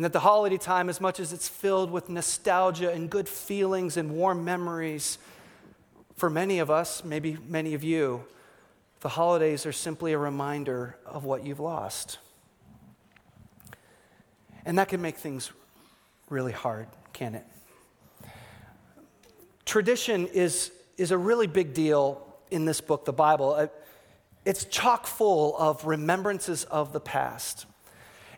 and 0.00 0.06
at 0.06 0.14
the 0.14 0.20
holiday 0.20 0.56
time, 0.56 0.88
as 0.88 0.98
much 0.98 1.20
as 1.20 1.34
it's 1.34 1.46
filled 1.46 1.90
with 1.90 2.08
nostalgia 2.08 2.90
and 2.90 3.10
good 3.10 3.28
feelings 3.28 3.98
and 3.98 4.12
warm 4.12 4.46
memories, 4.46 5.18
for 6.16 6.30
many 6.30 6.58
of 6.58 6.70
us, 6.70 7.04
maybe 7.04 7.36
many 7.46 7.74
of 7.74 7.84
you, 7.84 8.24
the 9.00 9.10
holidays 9.10 9.66
are 9.66 9.72
simply 9.72 10.14
a 10.14 10.18
reminder 10.18 10.96
of 11.04 11.24
what 11.24 11.44
you've 11.44 11.60
lost. 11.60 12.16
And 14.64 14.78
that 14.78 14.88
can 14.88 15.02
make 15.02 15.18
things 15.18 15.52
really 16.30 16.52
hard, 16.52 16.86
can 17.12 17.34
it? 17.34 17.44
Tradition 19.66 20.28
is, 20.28 20.72
is 20.96 21.10
a 21.10 21.18
really 21.18 21.46
big 21.46 21.74
deal 21.74 22.26
in 22.50 22.64
this 22.64 22.80
book, 22.80 23.04
the 23.04 23.12
Bible. 23.12 23.52
Uh, 23.52 23.66
it's 24.46 24.64
chock 24.64 25.06
full 25.06 25.58
of 25.58 25.84
remembrances 25.84 26.64
of 26.64 26.94
the 26.94 27.00
past. 27.00 27.66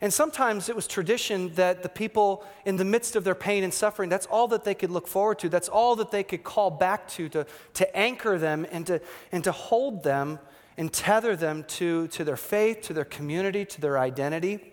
And 0.03 0.13
sometimes 0.13 0.69
it 0.69 0.75
was 0.75 0.89
tradition 0.89 1.55
that 1.55 1.85
the 1.85 1.89
people, 1.89 2.45
in 2.65 2.77
the 2.77 2.85
midst 2.85 3.15
of 3.15 3.23
their 3.23 3.37
pain 3.37 3.63
and 3.63 3.73
suffering, 3.73 4.11
that's 4.11 4.27
all 4.27 4.49
that 4.49 4.65
they 4.65 4.75
could 4.75 4.91
look 4.91 5.07
forward 5.07 5.39
to. 5.39 5.49
That's 5.49 5.69
all 5.69 5.95
that 5.95 6.11
they 6.11 6.25
could 6.25 6.43
call 6.43 6.73
back 6.73 7.07
to, 7.11 7.29
to, 7.29 7.47
to 7.75 7.97
anchor 7.97 8.37
them 8.37 8.67
and 8.73 8.85
to, 8.89 9.01
and 9.31 9.45
to 9.45 9.53
hold 9.53 10.03
them 10.03 10.41
and 10.77 10.93
tether 10.93 11.37
them 11.37 11.63
to, 11.69 12.09
to 12.09 12.25
their 12.25 12.37
faith, 12.37 12.83
to 12.83 12.93
their 12.93 13.05
community, 13.05 13.65
to 13.65 13.81
their 13.81 13.97
identity. 13.97 14.73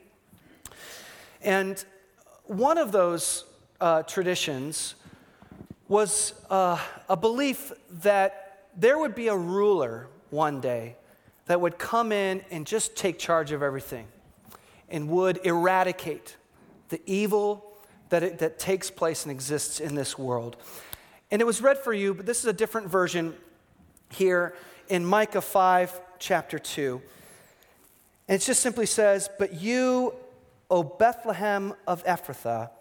And 1.44 1.84
one 2.46 2.80
of 2.80 2.92
those 2.92 3.46
uh, 3.80 4.02
traditions 4.04 4.96
was 5.88 6.34
uh, 6.50 6.80
a 7.08 7.16
belief 7.16 7.72
that 8.02 8.66
there 8.76 8.98
would 8.98 9.14
be 9.14 9.28
a 9.28 9.38
ruler 9.38 10.08
one 10.32 10.60
day 10.60 10.96
that 11.46 11.62
would 11.62 11.78
come 11.78 12.12
in 12.12 12.44
and 12.50 12.66
just 12.66 12.96
take 12.96 13.20
charge 13.20 13.52
of 13.52 13.62
everything 13.62 14.08
and 14.90 15.10
would 15.10 15.40
eradicate 15.46 16.36
the 16.90 17.02
evil 17.06 17.66
that, 18.10 18.24
it, 18.24 18.40
that 18.40 18.60
takes 18.60 18.90
place 18.90 19.24
and 19.24 19.32
exists 19.32 19.80
in 19.80 19.96
this 19.96 20.18
world. 20.18 20.58
And 21.32 21.42
it 21.42 21.46
was 21.46 21.62
read 21.62 21.78
for 21.78 21.94
you, 21.94 22.14
but 22.14 22.26
this 22.26 22.40
is 22.40 22.46
a 22.46 22.54
different 22.54 22.88
version 22.88 23.36
here 24.10 24.56
in 24.88 25.06
Micah 25.06 25.42
5, 25.42 26.02
chapter 26.18 26.58
2. 26.58 27.02
And 28.28 28.36
it 28.36 28.46
just 28.46 28.62
simply 28.62 28.86
says, 28.86 29.30
But 29.38 29.54
you, 29.54 30.14
O 30.70 30.84
Bethlehem 30.84 31.74
of 31.88 32.04
Ephrathah, 32.06 32.72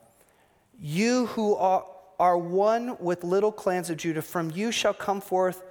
you 0.81 1.27
who 1.27 1.55
are, 1.57 1.85
are 2.19 2.38
one 2.38 2.97
with 2.99 3.25
little 3.25 3.53
clans 3.53 3.91
of 3.91 3.99
Judah, 3.99 4.23
from 4.23 4.50
you 4.50 4.73
shall 4.73 4.95
come 4.95 5.21
forth 5.21 5.62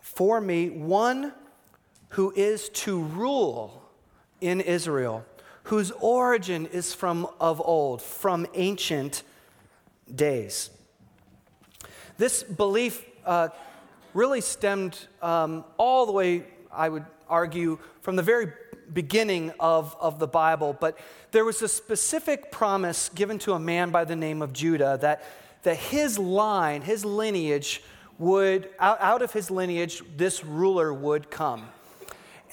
for 0.00 0.40
me 0.40 0.70
one 0.70 1.32
who 2.10 2.32
is 2.34 2.68
to 2.70 3.00
rule 3.00 3.82
in 4.40 4.60
Israel 4.60 5.24
whose 5.70 5.92
origin 6.00 6.66
is 6.66 6.92
from 6.92 7.28
of 7.38 7.60
old, 7.64 8.02
from 8.02 8.44
ancient 8.54 9.22
days. 10.12 10.68
This 12.18 12.42
belief 12.42 13.04
uh, 13.24 13.50
really 14.12 14.40
stemmed 14.40 14.98
um, 15.22 15.64
all 15.76 16.06
the 16.06 16.12
way, 16.12 16.42
I 16.72 16.88
would 16.88 17.04
argue, 17.28 17.78
from 18.00 18.16
the 18.16 18.22
very 18.22 18.52
beginning 18.92 19.52
of, 19.60 19.94
of 20.00 20.18
the 20.18 20.26
Bible. 20.26 20.76
But 20.78 20.98
there 21.30 21.44
was 21.44 21.62
a 21.62 21.68
specific 21.68 22.50
promise 22.50 23.08
given 23.08 23.38
to 23.38 23.52
a 23.52 23.60
man 23.60 23.90
by 23.90 24.04
the 24.04 24.16
name 24.16 24.42
of 24.42 24.52
Judah 24.52 24.98
that, 25.02 25.22
that 25.62 25.76
his 25.76 26.18
line, 26.18 26.82
his 26.82 27.04
lineage, 27.04 27.80
would, 28.18 28.68
out, 28.80 29.00
out 29.00 29.22
of 29.22 29.32
his 29.32 29.52
lineage, 29.52 30.02
this 30.16 30.44
ruler 30.44 30.92
would 30.92 31.30
come. 31.30 31.68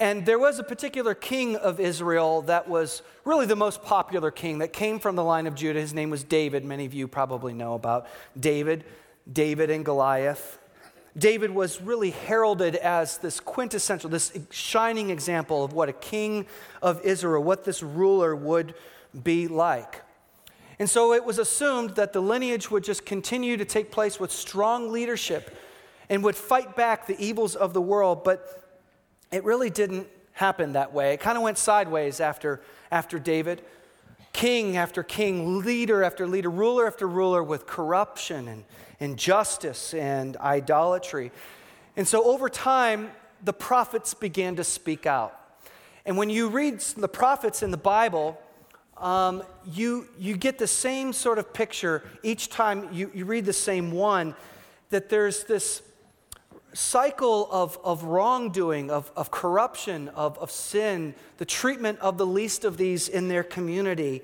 And 0.00 0.24
there 0.24 0.38
was 0.38 0.60
a 0.60 0.62
particular 0.62 1.12
king 1.14 1.56
of 1.56 1.80
Israel 1.80 2.42
that 2.42 2.68
was 2.68 3.02
really 3.24 3.46
the 3.46 3.56
most 3.56 3.82
popular 3.82 4.30
king 4.30 4.58
that 4.58 4.72
came 4.72 5.00
from 5.00 5.16
the 5.16 5.24
line 5.24 5.48
of 5.48 5.56
Judah. 5.56 5.80
His 5.80 5.92
name 5.92 6.08
was 6.08 6.22
David. 6.22 6.64
Many 6.64 6.86
of 6.86 6.94
you 6.94 7.08
probably 7.08 7.52
know 7.52 7.74
about 7.74 8.06
David, 8.38 8.84
David 9.30 9.70
and 9.70 9.84
Goliath. 9.84 10.58
David 11.16 11.50
was 11.50 11.80
really 11.80 12.10
heralded 12.10 12.76
as 12.76 13.18
this 13.18 13.40
quintessential, 13.40 14.08
this 14.08 14.38
shining 14.50 15.10
example 15.10 15.64
of 15.64 15.72
what 15.72 15.88
a 15.88 15.92
king 15.92 16.46
of 16.80 17.00
Israel, 17.04 17.42
what 17.42 17.64
this 17.64 17.82
ruler 17.82 18.36
would 18.36 18.74
be 19.24 19.48
like. 19.48 20.02
And 20.78 20.88
so 20.88 21.12
it 21.12 21.24
was 21.24 21.38
assumed 21.38 21.96
that 21.96 22.12
the 22.12 22.22
lineage 22.22 22.70
would 22.70 22.84
just 22.84 23.04
continue 23.04 23.56
to 23.56 23.64
take 23.64 23.90
place 23.90 24.20
with 24.20 24.30
strong 24.30 24.92
leadership 24.92 25.56
and 26.08 26.22
would 26.22 26.36
fight 26.36 26.76
back 26.76 27.08
the 27.08 27.18
evils 27.18 27.56
of 27.56 27.74
the 27.74 27.80
world. 27.80 28.22
But 28.22 28.67
it 29.30 29.44
really 29.44 29.70
didn't 29.70 30.06
happen 30.32 30.72
that 30.72 30.92
way. 30.92 31.14
It 31.14 31.20
kind 31.20 31.36
of 31.36 31.42
went 31.42 31.58
sideways 31.58 32.20
after, 32.20 32.60
after 32.90 33.18
David. 33.18 33.62
King 34.32 34.76
after 34.76 35.02
king, 35.02 35.60
leader 35.64 36.04
after 36.04 36.26
leader, 36.26 36.50
ruler 36.50 36.86
after 36.86 37.08
ruler 37.08 37.42
with 37.42 37.66
corruption 37.66 38.46
and 38.46 38.64
injustice 39.00 39.94
and 39.94 40.36
idolatry. 40.36 41.32
And 41.96 42.06
so 42.06 42.22
over 42.24 42.48
time, 42.48 43.10
the 43.42 43.52
prophets 43.52 44.14
began 44.14 44.56
to 44.56 44.64
speak 44.64 45.06
out. 45.06 45.34
And 46.06 46.16
when 46.16 46.30
you 46.30 46.48
read 46.48 46.80
the 46.80 47.08
prophets 47.08 47.62
in 47.62 47.70
the 47.70 47.76
Bible, 47.76 48.40
um, 48.96 49.42
you, 49.66 50.08
you 50.18 50.36
get 50.36 50.58
the 50.58 50.66
same 50.66 51.12
sort 51.12 51.38
of 51.38 51.52
picture 51.52 52.02
each 52.22 52.48
time 52.48 52.88
you, 52.92 53.10
you 53.14 53.24
read 53.24 53.44
the 53.44 53.52
same 53.52 53.90
one 53.92 54.34
that 54.90 55.08
there's 55.08 55.44
this 55.44 55.82
cycle 56.72 57.48
of, 57.50 57.78
of 57.82 58.04
wrongdoing, 58.04 58.90
of, 58.90 59.10
of 59.16 59.30
corruption, 59.30 60.08
of, 60.10 60.38
of 60.38 60.50
sin, 60.50 61.14
the 61.38 61.44
treatment 61.44 61.98
of 62.00 62.18
the 62.18 62.26
least 62.26 62.64
of 62.64 62.76
these 62.76 63.08
in 63.08 63.28
their 63.28 63.42
community, 63.42 64.22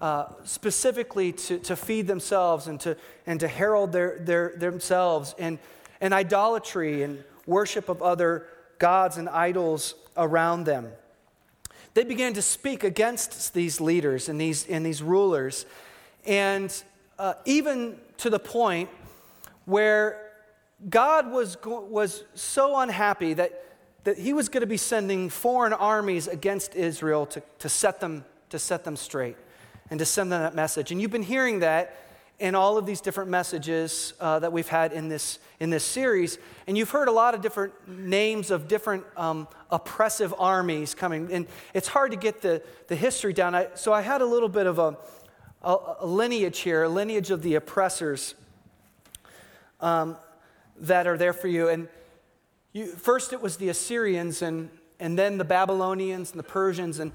uh, 0.00 0.26
specifically 0.44 1.32
to, 1.32 1.58
to 1.58 1.76
feed 1.76 2.06
themselves 2.06 2.66
and 2.66 2.80
to, 2.80 2.96
and 3.26 3.40
to 3.40 3.48
herald 3.48 3.92
their, 3.92 4.18
their, 4.18 4.54
themselves, 4.56 5.34
and, 5.38 5.58
and 6.00 6.12
idolatry 6.12 7.02
and 7.02 7.22
worship 7.46 7.88
of 7.88 8.02
other 8.02 8.46
gods 8.78 9.16
and 9.16 9.28
idols 9.28 9.94
around 10.16 10.64
them. 10.64 10.90
They 11.94 12.04
began 12.04 12.34
to 12.34 12.42
speak 12.42 12.84
against 12.84 13.54
these 13.54 13.80
leaders 13.80 14.28
and 14.28 14.38
these, 14.38 14.66
and 14.66 14.84
these 14.84 15.02
rulers, 15.02 15.64
and 16.26 16.70
uh, 17.18 17.34
even 17.46 17.96
to 18.18 18.28
the 18.28 18.38
point 18.38 18.90
where 19.64 20.25
God 20.88 21.30
was, 21.30 21.56
was 21.64 22.24
so 22.34 22.78
unhappy 22.78 23.34
that, 23.34 23.64
that 24.04 24.18
he 24.18 24.32
was 24.32 24.48
going 24.48 24.60
to 24.60 24.66
be 24.66 24.76
sending 24.76 25.30
foreign 25.30 25.72
armies 25.72 26.28
against 26.28 26.76
Israel 26.76 27.26
to, 27.26 27.42
to, 27.60 27.68
set 27.68 28.00
them, 28.00 28.24
to 28.50 28.58
set 28.58 28.84
them 28.84 28.96
straight 28.96 29.36
and 29.90 29.98
to 29.98 30.04
send 30.04 30.30
them 30.30 30.42
that 30.42 30.54
message. 30.54 30.92
And 30.92 31.00
you've 31.00 31.10
been 31.10 31.22
hearing 31.22 31.60
that 31.60 31.96
in 32.38 32.54
all 32.54 32.76
of 32.76 32.84
these 32.84 33.00
different 33.00 33.30
messages 33.30 34.12
uh, 34.20 34.38
that 34.38 34.52
we've 34.52 34.68
had 34.68 34.92
in 34.92 35.08
this, 35.08 35.38
in 35.58 35.70
this 35.70 35.84
series. 35.84 36.38
And 36.66 36.76
you've 36.76 36.90
heard 36.90 37.08
a 37.08 37.12
lot 37.12 37.34
of 37.34 37.40
different 37.40 37.72
names 37.88 38.50
of 38.50 38.68
different 38.68 39.04
um, 39.16 39.48
oppressive 39.70 40.34
armies 40.38 40.94
coming. 40.94 41.32
And 41.32 41.46
it's 41.72 41.88
hard 41.88 42.10
to 42.10 42.18
get 42.18 42.42
the, 42.42 42.62
the 42.88 42.96
history 42.96 43.32
down. 43.32 43.54
I, 43.54 43.68
so 43.74 43.94
I 43.94 44.02
had 44.02 44.20
a 44.20 44.26
little 44.26 44.50
bit 44.50 44.66
of 44.66 44.78
a, 44.78 44.98
a, 45.62 45.76
a 46.00 46.06
lineage 46.06 46.58
here, 46.58 46.82
a 46.82 46.88
lineage 46.90 47.30
of 47.30 47.40
the 47.40 47.54
oppressors. 47.54 48.34
Um, 49.80 50.18
that 50.80 51.06
are 51.06 51.16
there 51.16 51.32
for 51.32 51.48
you. 51.48 51.68
And 51.68 51.88
you, 52.72 52.86
first 52.86 53.32
it 53.32 53.40
was 53.40 53.56
the 53.56 53.68
Assyrians, 53.68 54.42
and, 54.42 54.70
and 55.00 55.18
then 55.18 55.38
the 55.38 55.44
Babylonians 55.44 56.30
and 56.30 56.38
the 56.38 56.44
Persians. 56.44 56.98
And, 56.98 57.12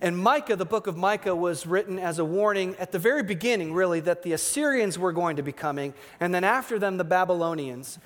and 0.00 0.18
Micah, 0.18 0.56
the 0.56 0.64
book 0.64 0.86
of 0.86 0.96
Micah, 0.96 1.34
was 1.34 1.66
written 1.66 1.98
as 1.98 2.18
a 2.18 2.24
warning 2.24 2.74
at 2.78 2.92
the 2.92 2.98
very 2.98 3.22
beginning, 3.22 3.72
really, 3.72 4.00
that 4.00 4.22
the 4.22 4.32
Assyrians 4.32 4.98
were 4.98 5.12
going 5.12 5.36
to 5.36 5.42
be 5.42 5.52
coming, 5.52 5.94
and 6.20 6.34
then 6.34 6.44
after 6.44 6.78
them, 6.78 6.96
the 6.96 7.04
Babylonians. 7.04 7.98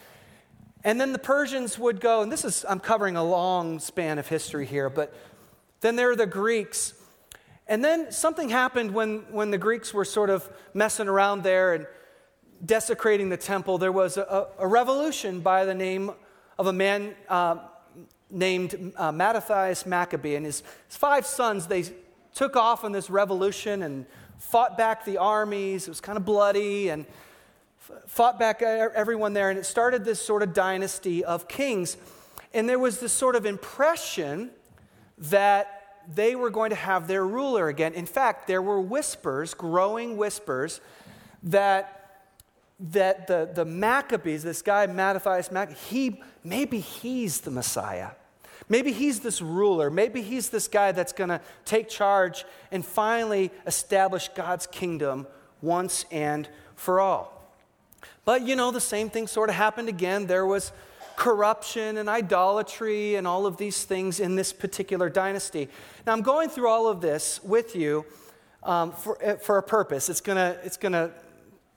And 0.85 1.01
then 1.01 1.13
the 1.13 1.19
Persians 1.19 1.79
would 1.79 2.01
go, 2.01 2.23
and 2.23 2.31
this 2.31 2.45
is, 2.45 2.65
I'm 2.69 2.79
covering 2.79 3.17
a 3.17 3.25
long 3.25 3.81
span 3.81 4.19
of 4.19 4.29
history 4.29 4.65
here, 4.65 4.89
but 4.89 5.13
then 5.81 5.97
there 5.97 6.11
are 6.11 6.17
the 6.17 6.27
Greeks. 6.27 6.95
And 7.67 7.85
then 7.85 8.13
something 8.13 8.49
happened 8.49 8.93
when, 8.93 9.25
when 9.31 9.51
the 9.51 9.59
Greeks 9.59 9.93
were 9.93 10.05
sort 10.05 10.31
of 10.31 10.49
messing 10.75 11.09
around 11.09 11.43
there, 11.43 11.75
and 11.75 11.87
desecrating 12.65 13.29
the 13.29 13.37
temple, 13.37 13.79
there 13.79 13.93
was 13.93 14.17
a, 14.17 14.49
a 14.59 14.67
revolution 14.67 15.41
by 15.41 15.65
the 15.65 15.75
name 15.75 16.13
of 16.59 16.67
a 16.67 16.73
man 16.73 17.15
uh, 17.29 17.57
named 18.31 18.93
uh, 18.97 19.13
Mattathias 19.13 19.87
Maccabee. 19.87 20.35
And 20.35 20.45
his, 20.45 20.63
his 20.87 20.97
five 20.97 21.27
sons, 21.27 21.67
they 21.67 21.85
took 22.35 22.57
off 22.57 22.85
on 22.85 22.93
this 22.93 23.11
revolution 23.11 23.83
and 23.83 24.07
fought 24.39 24.77
back 24.77 25.05
the 25.05 25.19
armies. 25.19 25.87
It 25.87 25.91
was 25.91 26.01
kind 26.01 26.19
of 26.19 26.25
bloody 26.25 26.89
and 26.89 27.07
fought 28.07 28.39
back 28.39 28.63
everyone 28.63 29.33
there. 29.33 29.51
And 29.51 29.59
it 29.59 29.65
started 29.65 30.05
this 30.05 30.21
sort 30.21 30.43
of 30.43 30.53
dynasty 30.53 31.25
of 31.25 31.49
kings. 31.49 31.97
And 32.53 32.69
there 32.69 32.79
was 32.79 33.01
this 33.01 33.13
sort 33.13 33.37
of 33.37 33.47
impression 33.47 34.51
that 35.19 35.75
they 36.15 36.35
were 36.35 36.51
going 36.51 36.71
to 36.71 36.77
have 36.77 37.07
their 37.07 37.27
ruler 37.27 37.69
again. 37.69 37.93
In 37.93 38.07
fact, 38.07 38.47
there 38.47 38.63
were 38.63 38.81
whispers, 38.81 39.53
growing 39.55 40.17
whispers, 40.17 40.81
that 41.43 42.08
that 42.81 43.27
the, 43.27 43.51
the 43.53 43.65
Maccabees, 43.65 44.43
this 44.43 44.63
guy 44.63 44.87
Mattathias 44.87 45.51
Maccabee, 45.51 45.79
he, 45.89 46.23
maybe 46.45 46.81
he's 46.81 47.41
the 47.41 47.51
Messiah. 47.51 48.11
Maybe 48.69 48.93
he's 48.93 49.21
this 49.21 49.41
ruler. 49.41 49.91
Maybe 49.91 50.23
he's 50.23 50.51
this 50.51 50.69
guy 50.69 50.93
that's 50.93 51.13
going 51.13 51.31
to 51.31 51.41
take 51.65 51.89
charge 51.89 52.45
and 52.71 52.85
finally 52.85 53.51
establish 53.67 54.29
God's 54.29 54.67
kingdom 54.67 55.27
once 55.63 56.05
and 56.11 56.49
for 56.77 57.01
all. 57.01 57.35
But 58.25 58.43
you 58.43 58.57
know, 58.57 58.71
the 58.71 58.81
same 58.81 59.09
thing 59.11 59.27
sort 59.27 59.49
of 59.49 59.55
happened 59.57 59.89
again. 59.89 60.27
There 60.27 60.47
was 60.47 60.73
corruption 61.17 61.97
and 61.97 62.09
idolatry 62.09 63.17
and 63.17 63.27
all 63.27 63.47
of 63.47 63.57
these 63.57 63.85
things 63.85 64.21
in 64.21 64.37
this 64.37 64.53
particular 64.53 65.09
dynasty. 65.09 65.69
Now, 66.07 66.13
I'm 66.13 66.23
going 66.23 66.49
through 66.49 66.69
all 66.69 66.87
of 66.87 67.01
this 67.01 67.41
with 67.43 67.75
you 67.75 68.05
um, 68.63 68.93
for, 68.93 69.17
for 69.43 69.59
a 69.59 69.63
purpose. 69.63 70.09
It's 70.09 70.21
going 70.21 70.37
to 70.37 70.59
it's 70.63 70.77
gonna, 70.77 71.11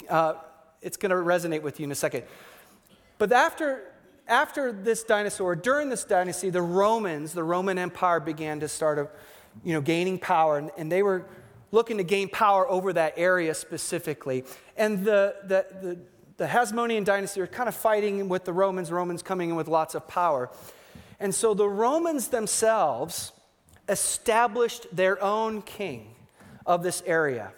uh, 0.10 0.34
it's 0.82 0.98
going 0.98 1.10
to 1.10 1.16
resonate 1.16 1.62
with 1.62 1.80
you 1.80 1.86
in 1.86 1.92
a 1.92 1.96
second. 1.96 2.24
But 3.18 3.32
after, 3.32 3.92
after 4.28 4.72
this 4.72 5.04
dinosaur, 5.04 5.56
during 5.56 5.90
this 5.90 6.04
dynasty, 6.04 6.50
the 6.50 6.62
Romans, 6.62 7.34
the 7.34 7.44
Roman 7.44 7.78
Empire 7.78 8.20
began 8.20 8.60
to 8.62 8.68
start 8.68 8.98
a, 8.98 9.10
you 9.64 9.74
know, 9.74 9.82
gaining 9.82 10.18
power, 10.18 10.58
and, 10.58 10.72
and 10.78 10.92
they 10.92 11.04
were 11.04 11.26
looking 11.72 11.98
to 11.98 12.04
gain 12.04 12.30
power 12.30 12.70
over 12.70 12.94
that 12.94 13.14
area 13.16 13.54
specifically. 13.54 14.44
And 14.76 15.06
the, 15.06 15.36
the, 15.44 15.66
the, 15.82 16.00
the 16.38 16.48
Hasmonean 16.48 17.06
dynasty 17.06 17.40
were 17.40 17.48
kind 17.48 17.70
of 17.70 17.76
fighting 17.76 18.28
with 18.28 18.46
the 18.46 18.54
Romans, 18.54 18.92
Romans 18.92 19.22
coming 19.22 19.52
in 19.52 19.56
with 19.56 19.68
lots 19.68 19.96
of 19.96 20.08
power. 20.08 20.50
And 21.20 21.34
so 21.34 21.54
the 21.54 21.70
Romans 21.70 22.30
themselves 22.30 23.32
established 23.88 24.88
their 24.92 25.22
own 25.22 25.62
king 25.62 26.16
of 26.66 26.82
this 26.84 27.04
area. 27.06 27.54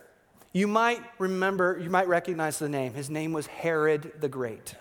You 0.53 0.67
might 0.67 1.01
remember, 1.17 1.79
you 1.81 1.89
might 1.89 2.07
recognize 2.07 2.59
the 2.59 2.69
name. 2.69 2.93
His 2.93 3.09
name 3.09 3.33
was 3.33 3.47
Herod 3.47 4.13
the 4.19 4.29
Great. 4.29 4.75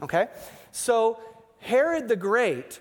Okay? 0.00 0.28
So, 0.70 1.18
Herod 1.58 2.06
the 2.06 2.14
Great, 2.14 2.78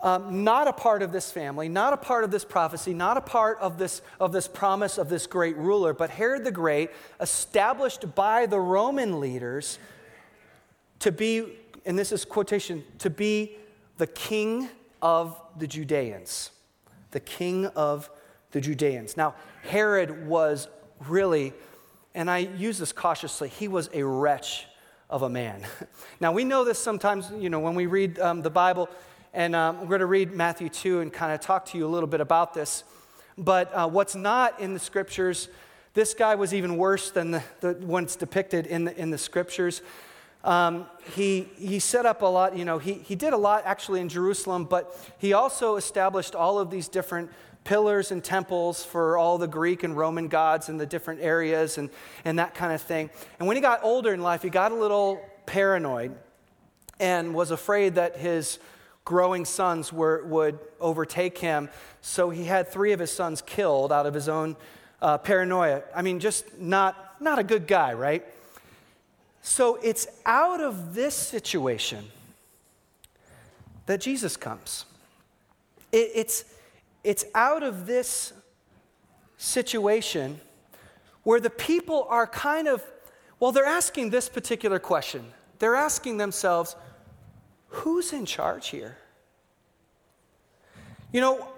um, 0.00 0.44
not 0.44 0.68
a 0.68 0.72
part 0.72 1.02
of 1.02 1.10
this 1.10 1.32
family, 1.32 1.68
not 1.68 1.92
a 1.92 1.96
part 1.96 2.22
of 2.22 2.30
this 2.30 2.44
prophecy, 2.44 2.94
not 2.94 3.16
a 3.16 3.20
part 3.20 3.58
of 3.58 3.78
this, 3.78 4.00
of 4.20 4.32
this 4.32 4.46
promise 4.46 4.96
of 4.96 5.08
this 5.08 5.26
great 5.26 5.56
ruler, 5.56 5.92
but 5.92 6.10
Herod 6.10 6.44
the 6.44 6.52
Great, 6.52 6.90
established 7.20 8.14
by 8.14 8.46
the 8.46 8.60
Roman 8.60 9.18
leaders 9.18 9.80
to 11.00 11.10
be, 11.10 11.58
and 11.84 11.98
this 11.98 12.12
is 12.12 12.24
quotation, 12.24 12.84
to 13.00 13.10
be 13.10 13.56
the 13.98 14.06
king 14.06 14.68
of 15.00 15.40
the 15.58 15.66
Judeans. 15.66 16.50
The 17.10 17.20
king 17.20 17.66
of 17.66 18.08
the 18.52 18.60
Judeans. 18.60 19.16
Now, 19.16 19.34
Herod 19.62 20.26
was 20.26 20.68
really, 21.08 21.52
and 22.14 22.30
I 22.30 22.38
use 22.38 22.78
this 22.78 22.92
cautiously, 22.92 23.48
he 23.48 23.68
was 23.68 23.90
a 23.92 24.02
wretch 24.04 24.66
of 25.10 25.22
a 25.22 25.28
man. 25.28 25.66
now, 26.20 26.32
we 26.32 26.44
know 26.44 26.64
this 26.64 26.78
sometimes, 26.78 27.30
you 27.38 27.50
know, 27.50 27.60
when 27.60 27.74
we 27.74 27.86
read 27.86 28.18
um, 28.18 28.42
the 28.42 28.50
Bible, 28.50 28.88
And 29.34 29.56
um, 29.56 29.80
we're 29.80 29.86
going 29.86 30.00
to 30.00 30.06
read 30.06 30.32
Matthew 30.32 30.68
2 30.68 31.00
and 31.00 31.12
kind 31.12 31.32
of 31.32 31.40
talk 31.40 31.64
to 31.66 31.78
you 31.78 31.86
a 31.86 31.88
little 31.88 32.06
bit 32.06 32.20
about 32.20 32.52
this. 32.52 32.84
But 33.38 33.72
uh, 33.72 33.88
what's 33.88 34.14
not 34.14 34.60
in 34.60 34.74
the 34.74 34.78
scriptures, 34.78 35.48
this 35.94 36.12
guy 36.12 36.34
was 36.34 36.52
even 36.52 36.76
worse 36.76 37.10
than 37.10 37.30
the, 37.30 37.42
the 37.60 38.16
depicted 38.18 38.66
in 38.66 38.84
the, 38.84 38.98
in 38.98 39.10
the 39.10 39.16
scriptures. 39.16 39.80
Um, 40.44 40.86
he, 41.14 41.48
he 41.56 41.78
set 41.78 42.04
up 42.04 42.22
a 42.22 42.26
lot, 42.26 42.56
you 42.56 42.64
know, 42.64 42.78
he, 42.78 42.94
he 42.94 43.14
did 43.14 43.32
a 43.32 43.36
lot 43.36 43.62
actually 43.64 44.00
in 44.00 44.08
Jerusalem, 44.08 44.64
but 44.64 44.98
he 45.18 45.32
also 45.32 45.76
established 45.76 46.34
all 46.34 46.58
of 46.58 46.70
these 46.70 46.88
different 46.88 47.30
pillars 47.64 48.10
and 48.10 48.22
temples 48.22 48.84
for 48.84 49.16
all 49.16 49.38
the 49.38 49.46
Greek 49.46 49.82
and 49.82 49.96
Roman 49.96 50.28
gods 50.28 50.68
in 50.68 50.78
the 50.78 50.86
different 50.86 51.20
areas 51.20 51.78
and, 51.78 51.90
and 52.24 52.38
that 52.38 52.54
kind 52.54 52.72
of 52.72 52.82
thing. 52.82 53.10
And 53.38 53.46
when 53.46 53.56
he 53.56 53.60
got 53.60 53.80
older 53.82 54.12
in 54.12 54.22
life, 54.22 54.42
he 54.42 54.50
got 54.50 54.72
a 54.72 54.74
little 54.74 55.20
paranoid 55.46 56.16
and 56.98 57.34
was 57.34 57.50
afraid 57.50 57.96
that 57.96 58.16
his 58.16 58.58
growing 59.04 59.44
sons 59.44 59.92
were, 59.92 60.24
would 60.24 60.58
overtake 60.80 61.38
him. 61.38 61.68
So 62.00 62.30
he 62.30 62.44
had 62.44 62.68
three 62.68 62.92
of 62.92 63.00
his 63.00 63.10
sons 63.10 63.42
killed 63.42 63.92
out 63.92 64.06
of 64.06 64.14
his 64.14 64.28
own 64.28 64.56
uh, 65.00 65.18
paranoia. 65.18 65.82
I 65.94 66.02
mean, 66.02 66.20
just 66.20 66.58
not, 66.58 67.20
not 67.20 67.38
a 67.38 67.44
good 67.44 67.66
guy, 67.66 67.92
right? 67.94 68.24
So 69.42 69.78
it's 69.82 70.06
out 70.24 70.60
of 70.60 70.94
this 70.94 71.14
situation 71.14 72.04
that 73.86 74.00
Jesus 74.00 74.36
comes. 74.36 74.84
It, 75.90 76.10
it's, 76.14 76.44
it's 77.04 77.24
out 77.34 77.62
of 77.62 77.86
this 77.86 78.32
situation 79.36 80.40
where 81.24 81.40
the 81.40 81.50
people 81.50 82.06
are 82.08 82.26
kind 82.26 82.68
of, 82.68 82.82
well, 83.40 83.52
they're 83.52 83.64
asking 83.64 84.10
this 84.10 84.28
particular 84.28 84.78
question. 84.78 85.24
They're 85.58 85.76
asking 85.76 86.16
themselves, 86.16 86.76
who's 87.68 88.12
in 88.12 88.26
charge 88.26 88.68
here? 88.68 88.96
You 91.12 91.20
know, 91.20 91.48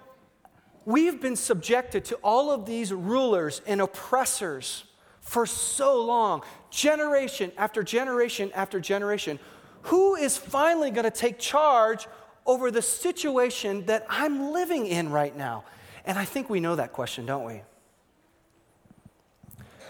we've 0.84 1.20
been 1.20 1.36
subjected 1.36 2.04
to 2.06 2.16
all 2.16 2.50
of 2.50 2.66
these 2.66 2.92
rulers 2.92 3.62
and 3.66 3.80
oppressors 3.80 4.84
for 5.20 5.46
so 5.46 6.04
long, 6.04 6.42
generation 6.70 7.52
after 7.56 7.82
generation 7.82 8.50
after 8.54 8.80
generation. 8.80 9.38
Who 9.82 10.16
is 10.16 10.36
finally 10.36 10.90
going 10.90 11.04
to 11.04 11.10
take 11.10 11.38
charge 11.38 12.06
over 12.46 12.70
the 12.70 12.82
situation 12.82 13.86
that 13.86 14.06
I'm 14.08 14.52
living 14.52 14.86
in 14.86 15.10
right 15.10 15.36
now? 15.36 15.64
And 16.04 16.18
I 16.18 16.24
think 16.24 16.50
we 16.50 16.60
know 16.60 16.76
that 16.76 16.92
question, 16.92 17.26
don't 17.26 17.44
we? 17.44 17.62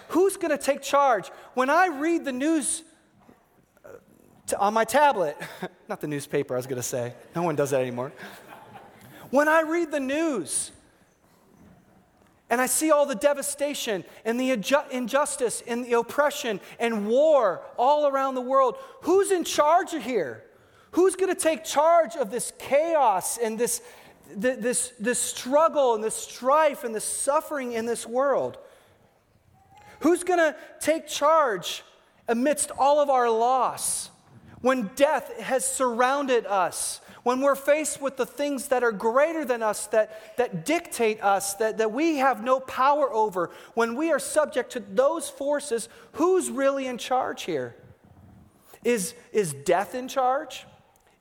Who's 0.08 0.36
going 0.36 0.50
to 0.50 0.58
take 0.58 0.82
charge? 0.82 1.28
When 1.54 1.70
I 1.70 1.86
read 1.86 2.24
the 2.24 2.32
news 2.32 2.84
uh, 3.84 3.88
to, 4.48 4.58
on 4.58 4.72
my 4.74 4.84
tablet, 4.84 5.36
not 5.88 6.00
the 6.00 6.06
newspaper, 6.06 6.54
I 6.54 6.56
was 6.58 6.66
going 6.66 6.76
to 6.76 6.82
say, 6.82 7.14
no 7.34 7.42
one 7.42 7.56
does 7.56 7.70
that 7.70 7.80
anymore. 7.80 8.12
when 9.30 9.48
I 9.48 9.62
read 9.62 9.90
the 9.90 10.00
news, 10.00 10.70
and 12.50 12.60
I 12.60 12.66
see 12.66 12.92
all 12.92 13.06
the 13.06 13.16
devastation 13.16 14.04
and 14.24 14.38
the 14.38 14.50
injustice 14.92 15.62
and 15.66 15.84
the 15.84 15.94
oppression 15.94 16.60
and 16.78 17.08
war 17.08 17.62
all 17.76 18.06
around 18.06 18.34
the 18.36 18.42
world. 18.42 18.76
Who's 19.00 19.32
in 19.32 19.42
charge 19.42 19.90
here? 19.90 20.44
Who's 20.94 21.14
going 21.14 21.34
to 21.34 21.40
take 21.40 21.64
charge 21.64 22.16
of 22.16 22.30
this 22.30 22.52
chaos 22.58 23.38
and 23.38 23.58
this, 23.58 23.82
this, 24.34 24.92
this 24.98 25.18
struggle 25.18 25.94
and 25.94 26.02
this 26.02 26.14
strife 26.14 26.84
and 26.84 26.94
this 26.94 27.04
suffering 27.04 27.72
in 27.72 27.86
this 27.86 28.06
world? 28.06 28.58
Who's 30.00 30.24
going 30.24 30.40
to 30.40 30.56
take 30.80 31.06
charge 31.06 31.82
amidst 32.26 32.70
all 32.72 33.00
of 33.00 33.10
our 33.10 33.30
loss? 33.30 34.10
when 34.64 34.90
death 34.96 35.38
has 35.40 35.62
surrounded 35.62 36.46
us, 36.46 37.02
when 37.22 37.42
we're 37.42 37.54
faced 37.54 38.00
with 38.00 38.16
the 38.16 38.24
things 38.24 38.68
that 38.68 38.82
are 38.82 38.92
greater 38.92 39.44
than 39.44 39.62
us, 39.62 39.88
that, 39.88 40.38
that 40.38 40.64
dictate 40.64 41.22
us, 41.22 41.52
that, 41.56 41.76
that 41.76 41.92
we 41.92 42.16
have 42.16 42.42
no 42.42 42.60
power 42.60 43.12
over, 43.12 43.50
when 43.74 43.94
we 43.94 44.10
are 44.10 44.18
subject 44.18 44.72
to 44.72 44.80
those 44.80 45.28
forces, 45.28 45.90
who's 46.12 46.48
really 46.48 46.86
in 46.86 46.96
charge 46.96 47.42
here? 47.42 47.76
Is, 48.84 49.14
is 49.32 49.52
death 49.52 49.94
in 49.94 50.08
charge? 50.08 50.64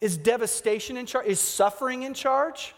Is 0.03 0.17
devastation 0.17 0.97
in 0.97 1.05
charge? 1.05 1.27
Is 1.27 1.39
suffering 1.39 2.03
in 2.03 2.13
charge? 2.13 2.75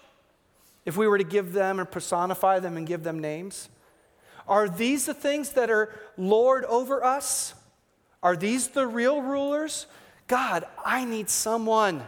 If 0.86 0.96
we 0.96 1.08
were 1.08 1.18
to 1.18 1.24
give 1.24 1.54
them 1.54 1.80
and 1.80 1.90
personify 1.90 2.60
them 2.60 2.78
and 2.78 2.86
give 2.86 3.04
them 3.04 3.18
names? 3.18 3.68
Are 4.48 4.70
these 4.70 5.08
the 5.08 5.16
things 5.16 5.54
that 5.54 5.72
are 5.72 5.92
Lord 6.18 6.66
over 6.66 7.04
us? 7.04 7.56
Are 8.22 8.36
these 8.36 8.68
the 8.68 8.86
real 8.86 9.24
rulers? 9.24 9.88
God, 10.28 10.66
I 10.86 11.04
need 11.04 11.28
someone 11.28 12.04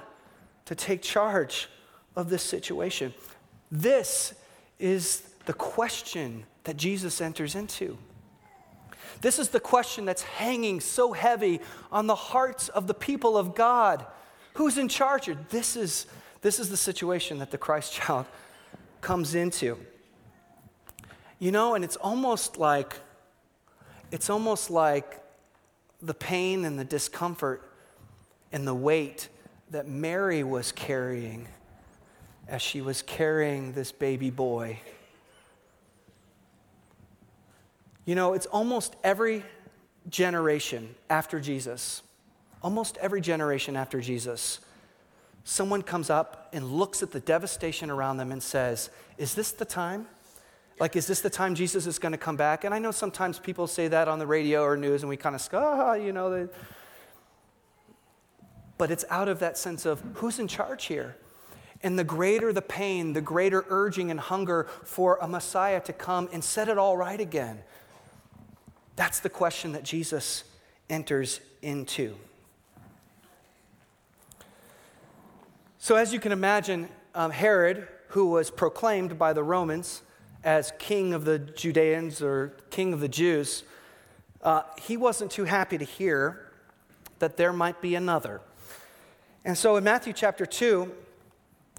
to 0.65 0.75
take 0.75 1.01
charge 1.01 1.67
of 2.15 2.29
this 2.29 2.43
situation. 2.43 3.11
This 3.71 4.35
is 4.77 5.21
the 5.47 5.53
question 5.53 6.45
that 6.65 6.77
Jesus 6.77 7.21
enters 7.21 7.55
into. 7.55 7.97
This 9.21 9.39
is 9.39 9.49
the 9.49 9.59
question 9.59 10.05
that's 10.05 10.21
hanging 10.21 10.79
so 10.79 11.11
heavy 11.11 11.59
on 11.91 12.05
the 12.05 12.13
hearts 12.13 12.69
of 12.69 12.85
the 12.85 12.93
people 12.93 13.35
of 13.35 13.55
God. 13.55 14.05
Who's 14.57 14.79
in 14.79 14.87
charge 14.87 15.25
here? 15.25 15.37
This 15.49 15.75
is, 15.75 16.07
this 16.41 16.59
is 16.59 16.71
the 16.71 16.77
situation 16.77 17.37
that 17.37 17.51
the 17.51 17.59
Christ 17.59 17.93
child 18.01 18.25
comes 19.01 19.35
into. 19.35 19.77
You 21.37 21.51
know, 21.51 21.75
and 21.75 21.83
it's 21.83 21.95
almost 21.95 22.57
like 22.57 22.95
it's 24.09 24.31
almost 24.31 24.71
like 24.71 25.21
the 26.01 26.15
pain 26.15 26.65
and 26.65 26.79
the 26.79 26.83
discomfort 26.83 27.61
and 28.51 28.65
the 28.65 28.73
weight 28.73 29.29
that 29.69 29.87
Mary 29.87 30.43
was 30.43 30.71
carrying 30.71 31.47
as 32.47 32.61
she 32.61 32.81
was 32.81 33.03
carrying 33.03 33.73
this 33.73 33.91
baby 33.91 34.31
boy. 34.31 34.79
You 38.05 38.15
know, 38.15 38.33
it's 38.33 38.47
almost 38.47 38.95
every 39.03 39.43
generation 40.09 40.95
after 41.11 41.39
Jesus, 41.39 42.01
almost 42.61 42.97
every 42.97 43.21
generation 43.21 43.75
after 43.75 44.01
Jesus, 44.01 44.59
someone 45.43 45.81
comes 45.81 46.09
up 46.09 46.49
and 46.53 46.65
looks 46.71 47.01
at 47.03 47.11
the 47.11 47.19
devastation 47.19 47.89
around 47.89 48.17
them 48.17 48.31
and 48.31 48.41
says, 48.41 48.89
Is 49.17 49.35
this 49.35 49.51
the 49.51 49.65
time? 49.65 50.07
Like, 50.79 50.95
is 50.95 51.07
this 51.07 51.21
the 51.21 51.29
time 51.29 51.55
Jesus 51.55 51.87
is 51.87 51.97
going 51.97 52.11
to 52.11 52.17
come 52.17 52.37
back? 52.37 52.63
And 52.63 52.73
I 52.73 52.79
know 52.79 52.91
sometimes 52.91 53.39
people 53.39 53.65
say 53.65 53.87
that 53.87 54.07
on 54.07 54.19
the 54.19 54.27
radio 54.27 54.61
or 54.61 54.77
news, 54.77 55.01
and 55.01 55.09
we 55.09 55.17
kind 55.17 55.35
of 55.35 55.49
go, 55.49 55.57
ah, 55.59 55.93
you 55.93 56.13
know, 56.13 56.29
they, 56.29 56.53
but 58.77 58.91
it's 58.91 59.03
out 59.09 59.27
of 59.27 59.39
that 59.39 59.57
sense 59.57 59.85
of 59.85 60.03
who's 60.15 60.37
in 60.37 60.47
charge 60.47 60.85
here? 60.85 61.17
And 61.81 61.97
the 61.97 62.03
greater 62.03 62.53
the 62.53 62.61
pain, 62.61 63.13
the 63.13 63.21
greater 63.21 63.65
urging 63.69 64.11
and 64.11 64.19
hunger 64.19 64.67
for 64.83 65.17
a 65.19 65.27
Messiah 65.27 65.79
to 65.81 65.93
come 65.93 66.29
and 66.31 66.43
set 66.43 66.69
it 66.69 66.77
all 66.77 66.95
right 66.95 67.19
again. 67.19 67.59
That's 68.95 69.19
the 69.19 69.29
question 69.29 69.73
that 69.73 69.83
Jesus 69.83 70.43
enters 70.89 71.39
into. 71.61 72.15
So, 75.79 75.95
as 75.95 76.11
you 76.11 76.19
can 76.19 76.31
imagine, 76.31 76.89
um, 77.13 77.29
Herod, 77.29 77.87
who 78.09 78.27
was 78.31 78.49
proclaimed 78.49 79.19
by 79.19 79.33
the 79.33 79.43
Romans 79.43 80.01
as 80.43 80.73
king 80.79 81.13
of 81.13 81.23
the 81.23 81.37
Judeans 81.37 82.21
or 82.21 82.57
king 82.71 82.93
of 82.93 82.99
the 82.99 83.07
Jews, 83.07 83.63
uh, 84.41 84.63
he 84.81 84.97
wasn't 84.97 85.29
too 85.29 85.43
happy 85.43 85.77
to 85.77 85.85
hear 85.85 86.51
that 87.19 87.37
there 87.37 87.53
might 87.53 87.79
be 87.79 87.93
another. 87.93 88.41
And 89.45 89.55
so 89.55 89.75
in 89.75 89.83
Matthew 89.83 90.13
chapter 90.13 90.47
2, 90.47 90.91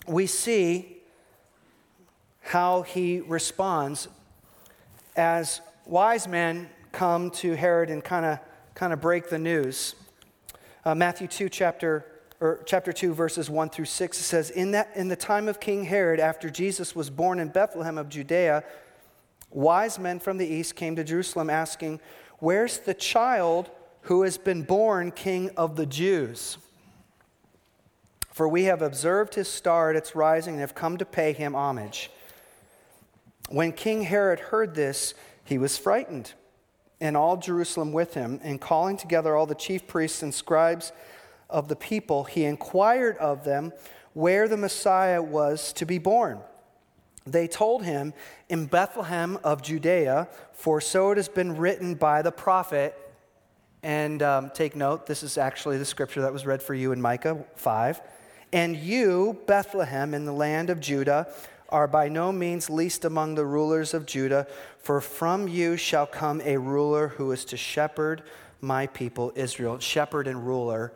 we 0.06 0.26
see 0.26 0.98
how 2.40 2.82
he 2.82 3.20
responds 3.20 4.08
as 5.16 5.60
wise 5.86 6.28
men 6.28 6.70
come 6.92 7.30
to 7.32 7.54
Herod 7.54 7.90
and 7.90 8.02
kind 8.02 8.24
of 8.24 8.38
kind 8.74 8.92
of 8.92 9.00
break 9.00 9.28
the 9.28 9.40
news. 9.40 9.96
Uh, 10.84 10.94
Matthew 10.94 11.26
2 11.26 11.48
chapter 11.48 12.06
or 12.40 12.62
chapter 12.66 12.92
2 12.92 13.14
verses 13.14 13.50
1 13.50 13.70
through 13.70 13.84
6 13.84 14.18
it 14.18 14.22
says 14.22 14.50
in 14.50 14.70
that 14.72 14.90
in 14.94 15.08
the 15.08 15.16
time 15.16 15.48
of 15.48 15.60
King 15.60 15.84
Herod 15.84 16.20
after 16.20 16.50
Jesus 16.50 16.94
was 16.94 17.10
born 17.10 17.40
in 17.40 17.48
Bethlehem 17.48 17.98
of 17.98 18.08
Judea 18.08 18.64
wise 19.50 19.98
men 19.98 20.20
from 20.20 20.38
the 20.38 20.46
east 20.46 20.76
came 20.76 20.96
to 20.96 21.04
Jerusalem 21.04 21.50
asking 21.50 22.00
where's 22.38 22.78
the 22.78 22.94
child 22.94 23.70
who 24.02 24.22
has 24.22 24.38
been 24.38 24.62
born 24.62 25.10
king 25.10 25.50
of 25.56 25.76
the 25.76 25.86
Jews 25.86 26.58
for 28.38 28.46
we 28.46 28.66
have 28.66 28.82
observed 28.82 29.34
his 29.34 29.48
star 29.48 29.90
at 29.90 29.96
its 29.96 30.14
rising 30.14 30.54
and 30.54 30.60
have 30.60 30.72
come 30.72 30.96
to 30.98 31.04
pay 31.04 31.32
him 31.32 31.56
homage. 31.56 32.08
When 33.48 33.72
King 33.72 34.02
Herod 34.02 34.38
heard 34.38 34.76
this, 34.76 35.12
he 35.44 35.58
was 35.58 35.76
frightened, 35.76 36.34
and 37.00 37.16
all 37.16 37.36
Jerusalem 37.36 37.92
with 37.92 38.14
him. 38.14 38.38
And 38.44 38.60
calling 38.60 38.96
together 38.96 39.34
all 39.34 39.46
the 39.46 39.56
chief 39.56 39.88
priests 39.88 40.22
and 40.22 40.32
scribes 40.32 40.92
of 41.50 41.68
the 41.68 41.76
people, 41.76 42.24
he 42.24 42.44
inquired 42.44 43.16
of 43.18 43.44
them 43.44 43.72
where 44.12 44.48
the 44.48 44.56
Messiah 44.56 45.22
was 45.22 45.72
to 45.74 45.86
be 45.86 45.98
born. 45.98 46.40
They 47.26 47.46
told 47.46 47.84
him, 47.84 48.14
In 48.48 48.66
Bethlehem 48.66 49.38
of 49.44 49.62
Judea, 49.62 50.28
for 50.52 50.80
so 50.80 51.12
it 51.12 51.16
has 51.16 51.28
been 51.28 51.56
written 51.56 51.94
by 51.94 52.22
the 52.22 52.32
prophet. 52.32 52.96
And 53.82 54.22
um, 54.22 54.50
take 54.50 54.74
note, 54.74 55.06
this 55.06 55.22
is 55.22 55.38
actually 55.38 55.78
the 55.78 55.84
scripture 55.84 56.22
that 56.22 56.32
was 56.32 56.46
read 56.46 56.62
for 56.62 56.74
you 56.74 56.92
in 56.92 57.00
Micah 57.00 57.44
5. 57.54 58.00
And 58.52 58.76
you, 58.76 59.38
Bethlehem, 59.46 60.14
in 60.14 60.24
the 60.24 60.32
land 60.32 60.70
of 60.70 60.80
Judah, 60.80 61.32
are 61.68 61.86
by 61.86 62.08
no 62.08 62.32
means 62.32 62.70
least 62.70 63.04
among 63.04 63.34
the 63.34 63.44
rulers 63.44 63.92
of 63.92 64.06
Judah, 64.06 64.46
for 64.78 65.00
from 65.00 65.48
you 65.48 65.76
shall 65.76 66.06
come 66.06 66.40
a 66.40 66.56
ruler 66.56 67.08
who 67.08 67.30
is 67.30 67.44
to 67.46 67.56
shepherd 67.56 68.22
my 68.60 68.86
people 68.86 69.32
Israel. 69.36 69.78
Shepherd 69.78 70.26
and 70.26 70.46
ruler 70.46 70.92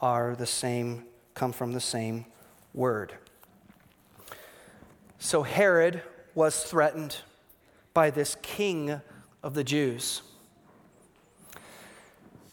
are 0.00 0.34
the 0.36 0.46
same, 0.46 1.04
come 1.34 1.52
from 1.52 1.72
the 1.72 1.80
same 1.80 2.26
word. 2.74 3.14
So 5.18 5.42
Herod 5.42 6.02
was 6.34 6.62
threatened 6.62 7.16
by 7.94 8.10
this 8.10 8.36
king 8.42 9.00
of 9.42 9.54
the 9.54 9.64
Jews. 9.64 10.22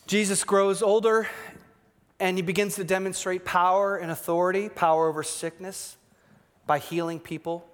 Jesus 0.07 0.43
grows 0.43 0.81
older 0.81 1.27
and 2.19 2.37
he 2.37 2.41
begins 2.41 2.75
to 2.75 2.83
demonstrate 2.83 3.43
power 3.43 3.97
and 3.97 4.11
authority 4.11 4.69
power 4.69 5.09
over 5.09 5.23
sickness 5.23 5.97
by 6.65 6.79
healing 6.79 7.19
people, 7.19 7.67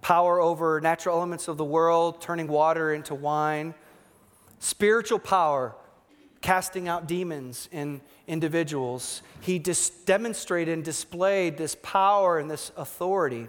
power 0.00 0.40
over 0.40 0.80
natural 0.80 1.16
elements 1.16 1.46
of 1.46 1.58
the 1.58 1.64
world, 1.64 2.22
turning 2.22 2.48
water 2.48 2.94
into 2.94 3.14
wine, 3.14 3.74
spiritual 4.58 5.18
power, 5.18 5.74
casting 6.42 6.88
out 6.88 7.06
demons 7.06 7.68
in 7.70 8.00
individuals. 8.26 9.22
He 9.40 9.58
dis- 9.58 9.90
demonstrated 9.90 10.74
and 10.74 10.84
displayed 10.84 11.58
this 11.58 11.76
power 11.82 12.38
and 12.38 12.50
this 12.50 12.72
authority. 12.76 13.48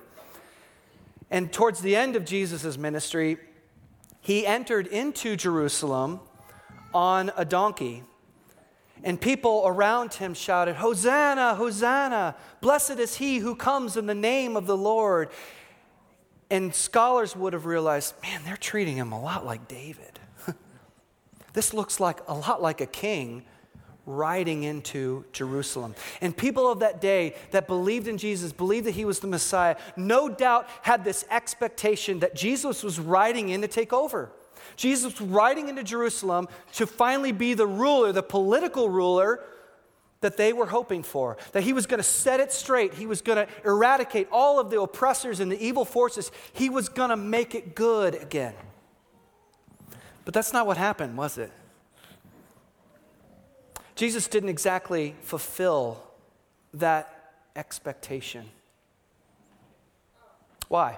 And 1.30 1.52
towards 1.52 1.82
the 1.82 1.96
end 1.96 2.16
of 2.16 2.26
Jesus' 2.26 2.78
ministry, 2.78 3.38
he 4.20 4.46
entered 4.46 4.88
into 4.88 5.36
Jerusalem 5.36 6.20
on 6.94 7.32
a 7.38 7.46
donkey. 7.46 8.04
And 9.04 9.20
people 9.20 9.64
around 9.66 10.14
him 10.14 10.34
shouted, 10.34 10.76
Hosanna, 10.76 11.56
Hosanna, 11.56 12.36
blessed 12.60 13.00
is 13.00 13.16
he 13.16 13.40
who 13.40 13.56
comes 13.56 13.98
in 13.98 14.06
the 14.06 14.14
name 14.14 14.56
of 14.56 14.68
the 14.68 14.78
Lord. 14.78 15.30
And 16.52 16.76
scholars 16.76 17.36
would 17.36 17.54
have 17.54 17.66
realized, 17.66 18.14
man, 18.22 18.42
they're 18.46 18.58
treating 18.58 18.98
him 18.98 19.12
a 19.12 19.20
lot 19.20 19.46
like 19.46 19.68
David. 19.68 20.20
This 21.54 21.74
looks 21.74 22.00
like 22.00 22.20
a 22.28 22.34
lot 22.34 22.62
like 22.62 22.82
a 22.82 22.86
king 22.86 23.44
riding 24.06 24.64
into 24.64 25.26
Jerusalem. 25.32 25.96
And 26.22 26.36
people 26.36 26.72
of 26.72 26.80
that 26.80 27.02
day 27.02 27.36
that 27.52 27.68
believed 27.68 28.08
in 28.08 28.18
Jesus, 28.18 28.52
believed 28.52 28.88
that 28.88 28.92
he 28.92 29.06
was 29.06 29.20
the 29.20 29.28
Messiah, 29.28 29.76
no 29.96 30.28
doubt 30.28 30.68
had 30.82 31.04
this 31.04 31.24
expectation 31.30 32.20
that 32.20 32.36
Jesus 32.36 32.84
was 32.84 33.00
riding 33.00 33.50
in 33.50 33.62
to 33.62 33.68
take 33.68 33.94
over. 33.94 34.32
Jesus 34.76 35.20
riding 35.22 35.70
into 35.70 35.84
Jerusalem 35.84 36.48
to 36.74 36.88
finally 36.88 37.32
be 37.32 37.54
the 37.54 37.68
ruler, 37.68 38.12
the 38.12 38.24
political 38.24 38.90
ruler 38.90 39.44
that 40.22 40.38
they 40.38 40.54
were 40.54 40.68
hoping 40.68 41.04
for. 41.04 41.38
That 41.52 41.64
he 41.64 41.74
was 41.74 41.88
going 41.88 42.00
to 42.00 42.04
set 42.04 42.40
it 42.40 42.52
straight. 42.52 42.94
He 42.94 43.06
was 43.06 43.22
going 43.22 43.46
to 43.46 43.52
eradicate 43.66 44.28
all 44.32 44.60
of 44.60 44.70
the 44.70 44.80
oppressors 44.82 45.40
and 45.40 45.52
the 45.52 45.64
evil 45.64 45.86
forces. 45.86 46.32
He 46.54 46.70
was 46.70 46.90
going 46.90 47.10
to 47.10 47.18
make 47.18 47.56
it 47.56 47.76
good 47.76 48.16
again. 48.16 48.54
But 50.26 50.34
that's 50.34 50.54
not 50.54 50.68
what 50.68 50.78
happened, 50.78 51.18
was 51.18 51.38
it? 51.38 51.52
Jesus 53.96 54.28
didn't 54.28 54.50
exactly 54.50 55.16
fulfill 55.22 56.02
that 56.74 57.34
expectation. 57.56 58.50
Why? 60.68 60.98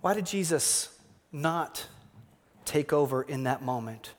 Why 0.00 0.14
did 0.14 0.26
Jesus 0.26 0.96
not 1.32 1.86
take 2.64 2.92
over 2.92 3.22
in 3.22 3.44
that 3.44 3.62
moment? 3.62 4.14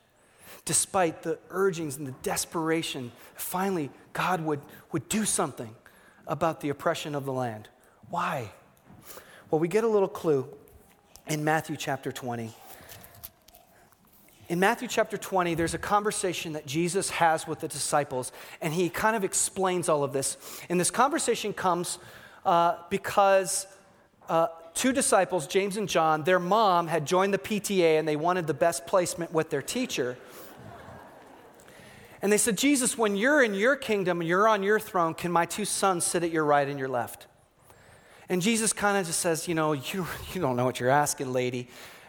Despite 0.64 1.22
the 1.22 1.38
urgings 1.48 1.96
and 1.96 2.06
the 2.06 2.14
desperation, 2.22 3.12
finally, 3.34 3.90
God 4.12 4.44
would, 4.44 4.60
would 4.92 5.08
do 5.08 5.24
something 5.24 5.74
about 6.26 6.60
the 6.60 6.68
oppression 6.68 7.14
of 7.14 7.24
the 7.24 7.32
land. 7.32 7.68
Why? 8.10 8.50
Well, 9.50 9.58
we 9.58 9.68
get 9.68 9.84
a 9.84 9.88
little 9.88 10.08
clue 10.08 10.46
in 11.26 11.42
Matthew 11.42 11.76
chapter 11.76 12.12
20. 12.12 12.54
In 14.50 14.58
Matthew 14.58 14.88
chapter 14.88 15.16
20, 15.16 15.54
there's 15.54 15.74
a 15.74 15.78
conversation 15.78 16.54
that 16.54 16.66
Jesus 16.66 17.10
has 17.10 17.46
with 17.46 17.60
the 17.60 17.68
disciples, 17.68 18.32
and 18.60 18.74
he 18.74 18.88
kind 18.88 19.14
of 19.14 19.22
explains 19.22 19.88
all 19.88 20.02
of 20.02 20.12
this. 20.12 20.36
And 20.68 20.80
this 20.80 20.90
conversation 20.90 21.52
comes 21.52 22.00
uh, 22.44 22.74
because 22.90 23.68
uh, 24.28 24.48
two 24.74 24.92
disciples, 24.92 25.46
James 25.46 25.76
and 25.76 25.88
John, 25.88 26.24
their 26.24 26.40
mom 26.40 26.88
had 26.88 27.06
joined 27.06 27.32
the 27.32 27.38
PTA 27.38 27.96
and 28.00 28.08
they 28.08 28.16
wanted 28.16 28.48
the 28.48 28.54
best 28.54 28.88
placement 28.88 29.32
with 29.32 29.50
their 29.50 29.62
teacher. 29.62 30.18
And 32.20 32.32
they 32.32 32.36
said, 32.36 32.58
Jesus, 32.58 32.98
when 32.98 33.14
you're 33.14 33.44
in 33.44 33.54
your 33.54 33.76
kingdom 33.76 34.20
and 34.20 34.28
you're 34.28 34.48
on 34.48 34.64
your 34.64 34.80
throne, 34.80 35.14
can 35.14 35.30
my 35.30 35.46
two 35.46 35.64
sons 35.64 36.04
sit 36.04 36.24
at 36.24 36.32
your 36.32 36.44
right 36.44 36.66
and 36.66 36.76
your 36.76 36.88
left? 36.88 37.28
And 38.28 38.42
Jesus 38.42 38.72
kind 38.72 38.98
of 38.98 39.06
just 39.06 39.20
says, 39.20 39.46
You 39.46 39.54
know, 39.54 39.74
you, 39.74 40.08
you 40.34 40.40
don't 40.40 40.56
know 40.56 40.64
what 40.64 40.80
you're 40.80 40.90
asking, 40.90 41.32
lady 41.32 41.68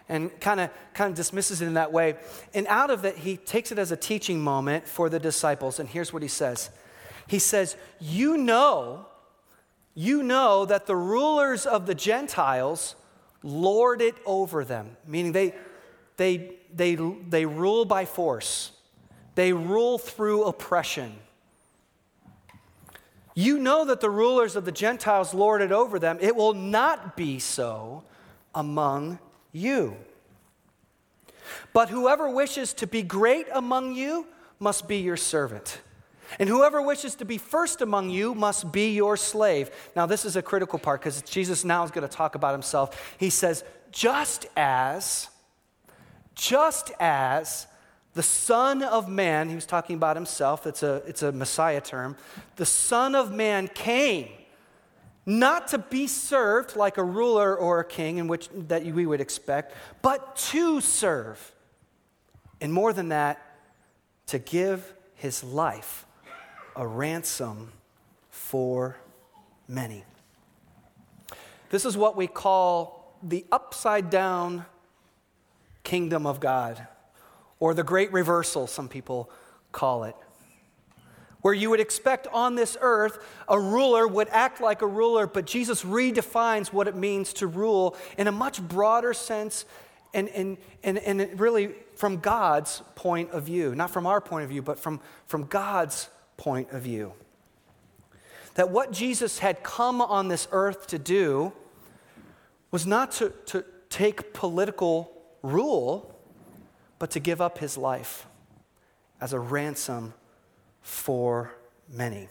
and 0.09 0.37
kind 0.39 0.59
of 0.59 0.69
kind 0.93 1.09
of 1.09 1.15
dismisses 1.15 1.61
it 1.61 1.67
in 1.67 1.75
that 1.75 1.91
way. 1.91 2.15
And 2.53 2.67
out 2.67 2.89
of 2.89 3.05
it, 3.05 3.17
he 3.17 3.37
takes 3.37 3.71
it 3.71 3.79
as 3.79 3.91
a 3.91 3.97
teaching 3.97 4.41
moment 4.41 4.87
for 4.87 5.09
the 5.09 5.19
disciples. 5.19 5.79
And 5.79 5.87
here's 5.87 6.11
what 6.11 6.21
he 6.21 6.27
says. 6.27 6.69
He 7.27 7.39
says, 7.39 7.75
"You 7.99 8.37
know, 8.37 9.05
you 9.93 10.23
know 10.23 10.65
that 10.65 10.85
the 10.85 10.95
rulers 10.95 11.65
of 11.65 11.85
the 11.85 11.95
Gentiles 11.95 12.95
lord 13.43 14.01
it 14.01 14.15
over 14.25 14.65
them, 14.65 14.97
meaning 15.07 15.31
they 15.31 15.53
they 16.17 16.57
they 16.73 16.95
they 16.95 17.45
rule 17.45 17.85
by 17.85 18.05
force. 18.05 18.71
They 19.35 19.53
rule 19.53 19.97
through 19.97 20.43
oppression." 20.43 21.19
You 23.33 23.59
know 23.59 23.85
that 23.85 24.01
the 24.01 24.09
rulers 24.09 24.57
of 24.57 24.65
the 24.65 24.73
Gentiles 24.73 25.33
lord 25.33 25.61
it 25.61 25.71
over 25.71 25.99
them. 25.99 26.17
It 26.19 26.35
will 26.35 26.53
not 26.53 27.15
be 27.15 27.39
so 27.39 28.03
among 28.53 29.19
you. 29.51 29.95
But 31.73 31.89
whoever 31.89 32.29
wishes 32.29 32.73
to 32.75 32.87
be 32.87 33.01
great 33.01 33.47
among 33.53 33.95
you 33.95 34.27
must 34.59 34.87
be 34.87 34.97
your 34.97 35.17
servant. 35.17 35.81
And 36.39 36.47
whoever 36.47 36.81
wishes 36.81 37.15
to 37.15 37.25
be 37.25 37.37
first 37.37 37.81
among 37.81 38.09
you 38.09 38.33
must 38.33 38.71
be 38.71 38.93
your 38.93 39.17
slave. 39.17 39.69
Now, 39.95 40.05
this 40.05 40.23
is 40.23 40.35
a 40.35 40.41
critical 40.41 40.79
part 40.79 41.01
because 41.01 41.21
Jesus 41.23 41.65
now 41.65 41.83
is 41.83 41.91
going 41.91 42.07
to 42.07 42.13
talk 42.13 42.35
about 42.35 42.53
himself. 42.53 43.15
He 43.17 43.29
says, 43.29 43.63
just 43.91 44.45
as, 44.55 45.27
just 46.35 46.91
as 46.99 47.67
the 48.13 48.23
Son 48.23 48.83
of 48.83 49.09
Man, 49.09 49.49
he 49.49 49.55
was 49.55 49.65
talking 49.65 49.95
about 49.95 50.15
himself, 50.15 50.65
it's 50.67 50.83
a, 50.83 51.01
it's 51.05 51.21
a 51.21 51.31
Messiah 51.31 51.81
term, 51.81 52.15
the 52.55 52.65
Son 52.65 53.15
of 53.15 53.33
Man 53.33 53.67
came 53.67 54.29
not 55.39 55.69
to 55.69 55.77
be 55.77 56.07
served 56.07 56.75
like 56.75 56.97
a 56.97 57.03
ruler 57.03 57.55
or 57.55 57.79
a 57.79 57.85
king 57.85 58.17
in 58.17 58.27
which 58.27 58.49
that 58.53 58.83
we 58.83 59.05
would 59.05 59.21
expect 59.21 59.73
but 60.01 60.35
to 60.35 60.81
serve. 60.81 61.53
And 62.59 62.71
more 62.71 62.93
than 62.93 63.09
that 63.09 63.41
to 64.27 64.39
give 64.39 64.93
his 65.15 65.43
life 65.43 66.05
a 66.75 66.85
ransom 66.85 67.71
for 68.29 68.97
many. 69.67 70.03
This 71.69 71.85
is 71.85 71.95
what 71.95 72.15
we 72.17 72.27
call 72.27 73.17
the 73.23 73.45
upside 73.51 74.09
down 74.09 74.65
kingdom 75.83 76.25
of 76.27 76.39
god 76.39 76.87
or 77.59 77.73
the 77.73 77.83
great 77.83 78.11
reversal 78.11 78.67
some 78.67 78.87
people 78.87 79.29
call 79.71 80.03
it 80.03 80.15
where 81.41 81.53
you 81.53 81.69
would 81.69 81.79
expect 81.79 82.27
on 82.27 82.55
this 82.55 82.77
earth 82.81 83.19
a 83.47 83.59
ruler 83.59 84.07
would 84.07 84.29
act 84.29 84.61
like 84.61 84.81
a 84.81 84.87
ruler, 84.87 85.27
but 85.27 85.45
Jesus 85.45 85.83
redefines 85.83 86.71
what 86.71 86.87
it 86.87 86.95
means 86.95 87.33
to 87.33 87.47
rule 87.47 87.95
in 88.17 88.27
a 88.27 88.31
much 88.31 88.61
broader 88.61 89.13
sense 89.13 89.65
and, 90.13 90.29
and, 90.29 90.57
and, 90.83 90.97
and 90.99 91.39
really 91.39 91.71
from 91.95 92.17
God's 92.17 92.81
point 92.95 93.31
of 93.31 93.43
view. 93.43 93.73
Not 93.75 93.91
from 93.91 94.05
our 94.05 94.21
point 94.21 94.43
of 94.43 94.49
view, 94.49 94.61
but 94.61 94.77
from, 94.77 94.99
from 95.25 95.45
God's 95.45 96.09
point 96.37 96.71
of 96.71 96.81
view. 96.81 97.13
That 98.55 98.69
what 98.69 98.91
Jesus 98.91 99.39
had 99.39 99.63
come 99.63 100.01
on 100.01 100.27
this 100.27 100.47
earth 100.51 100.87
to 100.87 100.99
do 100.99 101.53
was 102.69 102.85
not 102.85 103.11
to, 103.13 103.33
to 103.47 103.63
take 103.89 104.33
political 104.33 105.11
rule, 105.41 106.13
but 106.99 107.11
to 107.11 107.19
give 107.19 107.41
up 107.41 107.57
his 107.57 107.77
life 107.77 108.27
as 109.19 109.33
a 109.33 109.39
ransom 109.39 110.13
for 110.81 111.53
many. 111.91 112.27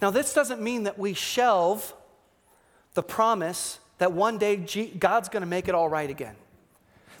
Now, 0.00 0.10
this 0.10 0.34
doesn't 0.34 0.60
mean 0.60 0.84
that 0.84 0.98
we 0.98 1.14
shelve 1.14 1.94
the 2.94 3.02
promise 3.02 3.78
that 3.98 4.12
one 4.12 4.38
day 4.38 4.56
God's 4.98 5.28
going 5.28 5.42
to 5.42 5.48
make 5.48 5.68
it 5.68 5.74
all 5.74 5.88
right 5.88 6.08
again. 6.08 6.34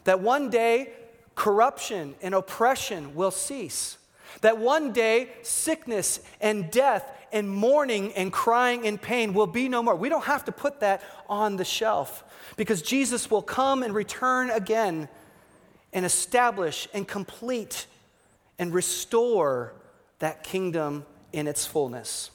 That 0.04 0.20
one 0.20 0.50
day 0.50 0.92
corruption 1.34 2.14
and 2.22 2.34
oppression 2.34 3.14
will 3.14 3.30
cease. 3.30 3.98
That 4.40 4.58
one 4.58 4.92
day 4.92 5.30
sickness 5.42 6.20
and 6.40 6.70
death 6.70 7.04
and 7.32 7.48
mourning 7.48 8.12
and 8.14 8.32
crying 8.32 8.86
and 8.86 9.00
pain 9.00 9.34
will 9.34 9.46
be 9.46 9.68
no 9.68 9.82
more. 9.82 9.94
We 9.94 10.08
don't 10.08 10.24
have 10.24 10.44
to 10.46 10.52
put 10.52 10.80
that 10.80 11.02
on 11.28 11.56
the 11.56 11.64
shelf 11.64 12.24
because 12.56 12.82
Jesus 12.82 13.30
will 13.30 13.42
come 13.42 13.82
and 13.82 13.94
return 13.94 14.50
again 14.50 15.08
and 15.92 16.04
establish 16.04 16.88
and 16.92 17.06
complete 17.06 17.86
and 18.60 18.74
restore 18.74 19.72
that 20.18 20.44
kingdom 20.44 21.06
in 21.32 21.48
its 21.48 21.64
fullness. 21.64 22.30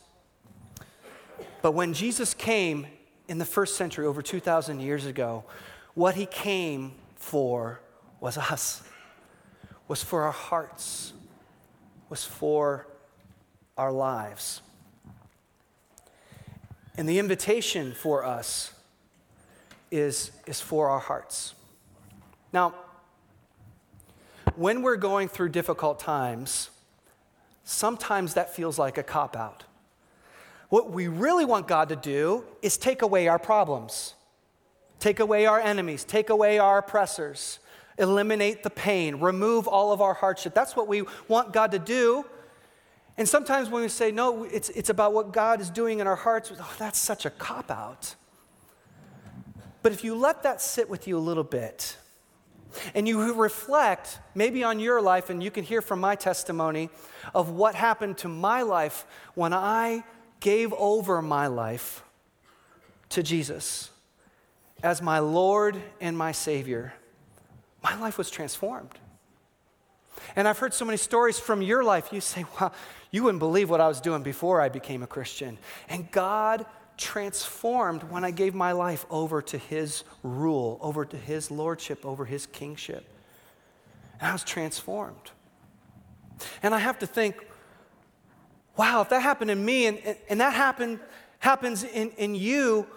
But 1.62 1.74
when 1.74 1.94
Jesus 1.94 2.34
came 2.34 2.88
in 3.28 3.38
the 3.38 3.46
first 3.46 3.78
century, 3.78 4.08
over 4.08 4.24
2,000 4.24 4.80
years 4.80 5.06
ago, 5.06 5.44
what 5.94 6.16
he 6.16 6.26
came 6.26 6.94
for 7.16 7.80
was 8.20 8.40
us, 8.40 8.82
was 9.88 10.04
for 10.04 10.24
our 10.24 10.32
hearts, 10.32 11.14
was 12.10 12.26
for 12.26 12.88
our 13.78 13.92
lives. 13.92 14.62
And 16.98 17.08
the 17.08 17.20
invitation 17.20 17.94
for 17.94 18.26
us 18.26 18.74
is, 19.92 20.32
is 20.48 20.60
for 20.60 20.90
our 20.90 21.00
hearts. 21.00 21.54
Now, 22.52 22.74
when 24.58 24.82
we're 24.82 24.96
going 24.98 25.28
through 25.28 25.50
difficult 25.50 26.00
times, 26.00 26.70
sometimes 27.64 28.36
that 28.36 28.56
feels 28.56 28.80
like 28.80 28.98
a 28.98 29.04
cop 29.04 29.36
out. 29.36 29.64
What 30.70 30.92
we 30.92 31.08
really 31.08 31.46
want 31.46 31.68
God 31.68 31.90
to 31.90 31.96
do 31.96 32.44
is 32.62 32.78
take 32.78 33.02
away 33.02 33.28
our 33.28 33.40
problems, 33.40 34.16
take 35.00 35.20
away 35.20 35.46
our 35.46 35.60
enemies, 35.60 36.04
take 36.04 36.30
away 36.30 36.58
our 36.58 36.80
oppressors, 36.80 37.60
eliminate 37.98 38.64
the 38.64 38.70
pain, 38.70 39.18
remove 39.18 39.68
all 39.68 39.92
of 39.92 40.02
our 40.02 40.14
hardship. 40.14 40.54
That's 40.54 40.76
what 40.76 40.88
we 40.88 41.04
want 41.28 41.54
God 41.54 41.72
to 41.72 41.80
do. 41.80 42.26
And 43.18 43.28
sometimes 43.30 43.70
when 43.70 43.82
we 43.82 43.88
say, 43.88 44.12
no, 44.12 44.44
it's, 44.44 44.70
it's 44.70 44.90
about 44.90 45.14
what 45.14 45.32
God 45.32 45.62
is 45.62 45.70
doing 45.70 46.00
in 46.00 46.08
our 46.08 46.18
hearts, 46.18 46.52
oh, 46.60 46.76
that's 46.78 47.00
such 47.00 47.26
a 47.26 47.30
cop 47.30 47.72
out. 47.72 48.16
But 49.82 49.94
if 49.94 50.04
you 50.04 50.16
let 50.16 50.44
that 50.44 50.62
sit 50.62 50.90
with 50.90 51.08
you 51.08 51.18
a 51.18 51.20
little 51.20 51.44
bit, 51.44 51.96
and 52.94 53.08
you 53.08 53.34
reflect 53.34 54.20
maybe 54.34 54.64
on 54.64 54.80
your 54.80 55.02
life, 55.02 55.30
and 55.30 55.42
you 55.42 55.52
can 55.52 55.64
hear 55.64 55.82
from 55.82 56.00
my 56.00 56.16
testimony 56.16 56.90
of 57.34 57.50
what 57.50 57.76
happened 57.76 58.18
to 58.20 58.28
my 58.28 58.62
life 58.62 59.06
when 59.34 59.54
I 59.54 60.04
gave 60.40 60.74
over 60.74 61.22
my 61.22 61.48
life 61.48 62.04
to 63.10 63.24
Jesus 63.24 63.90
as 64.84 65.02
my 65.02 65.20
Lord 65.20 65.82
and 66.00 66.18
my 66.18 66.32
Savior, 66.32 66.94
my 67.82 68.00
life 68.00 68.18
was 68.18 68.30
transformed. 68.30 68.92
And 70.36 70.48
I've 70.48 70.60
heard 70.60 70.74
so 70.74 70.86
many 70.86 70.98
stories 70.98 71.40
from 71.40 71.62
your 71.62 71.84
life. 71.84 72.12
You 72.12 72.22
say, 72.22 72.46
wow, 72.60 72.72
you 73.12 73.24
wouldn't 73.24 73.40
believe 73.40 73.70
what 73.70 73.82
I 73.82 73.88
was 73.88 74.02
doing 74.02 74.24
before 74.24 74.62
I 74.62 74.70
became 74.70 75.04
a 75.04 75.08
Christian. 75.08 75.58
And 75.90 76.12
God 76.12 76.66
transformed 76.98 78.04
when 78.04 78.24
I 78.24 78.32
gave 78.32 78.54
my 78.56 78.72
life 78.72 79.06
over 79.10 79.42
to 79.42 79.58
His 79.58 80.04
rule, 80.24 80.78
over 80.82 81.06
to 81.06 81.18
His 81.18 81.52
lordship, 81.52 82.06
over 82.06 82.26
His 82.26 82.46
kingship. 82.46 83.06
And 84.20 84.30
I 84.30 84.34
was 84.34 84.44
transformed. 84.44 85.32
And 86.64 86.74
I 86.74 86.80
have 86.80 87.00
to 87.00 87.08
think, 87.08 87.46
wow, 88.78 89.02
if 89.02 89.10
that 89.10 89.22
happened 89.22 89.52
in 89.52 89.64
me 89.64 89.88
and, 89.88 90.18
and 90.30 90.42
that 90.42 90.54
happened, 90.54 91.00
happens 91.40 91.84
in, 91.84 92.12
in 92.12 92.36
you, 92.36 92.88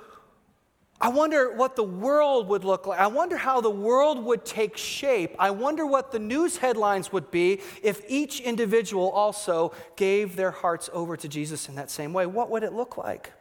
I 1.00 1.10
wonder 1.10 1.54
what 1.54 1.76
the 1.76 1.84
world 1.84 2.48
would 2.48 2.64
look 2.64 2.88
like. 2.88 2.98
I 2.98 3.06
wonder 3.06 3.36
how 3.36 3.60
the 3.60 3.70
world 3.70 4.24
would 4.24 4.44
take 4.44 4.76
shape. 4.76 5.36
I 5.38 5.50
wonder 5.50 5.86
what 5.86 6.10
the 6.10 6.18
news 6.18 6.56
headlines 6.56 7.12
would 7.12 7.30
be 7.30 7.60
if 7.84 8.02
each 8.08 8.40
individual 8.40 9.08
also 9.10 9.72
gave 9.94 10.34
their 10.34 10.50
hearts 10.50 10.90
over 10.92 11.16
to 11.16 11.28
Jesus 11.28 11.68
in 11.68 11.76
that 11.76 11.90
same 11.90 12.12
way. 12.12 12.26
What 12.26 12.50
would 12.50 12.64
it 12.64 12.72
look 12.72 12.96
like? 12.96 13.32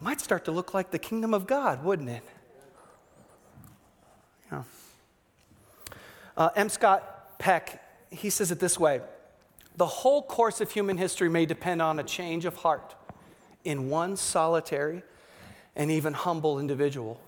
Might 0.00 0.20
start 0.20 0.44
to 0.44 0.52
look 0.52 0.74
like 0.74 0.90
the 0.90 0.98
kingdom 0.98 1.34
of 1.34 1.46
God, 1.46 1.82
wouldn't 1.82 2.08
it? 2.08 2.22
Yeah. 4.50 4.62
Uh, 6.36 6.50
M. 6.54 6.68
Scott 6.68 7.38
Peck, 7.38 7.82
he 8.10 8.30
says 8.30 8.50
it 8.50 8.60
this 8.60 8.78
way 8.78 9.00
The 9.76 9.86
whole 9.86 10.22
course 10.22 10.60
of 10.60 10.70
human 10.70 10.96
history 10.96 11.28
may 11.28 11.46
depend 11.46 11.82
on 11.82 11.98
a 11.98 12.04
change 12.04 12.44
of 12.44 12.56
heart 12.56 12.94
in 13.64 13.90
one 13.90 14.16
solitary 14.16 15.02
and 15.76 15.90
even 15.90 16.12
humble 16.12 16.58
individual. 16.58 17.20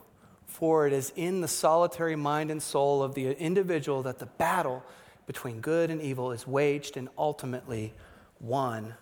For 0.46 0.86
it 0.86 0.92
is 0.92 1.12
in 1.16 1.40
the 1.40 1.48
solitary 1.48 2.16
mind 2.16 2.50
and 2.50 2.62
soul 2.62 3.02
of 3.02 3.14
the 3.14 3.30
individual 3.40 4.02
that 4.02 4.18
the 4.18 4.26
battle 4.26 4.82
between 5.26 5.60
good 5.60 5.90
and 5.90 6.02
evil 6.02 6.32
is 6.32 6.46
waged 6.46 6.96
and 6.96 7.08
ultimately 7.16 7.92
won 8.40 8.94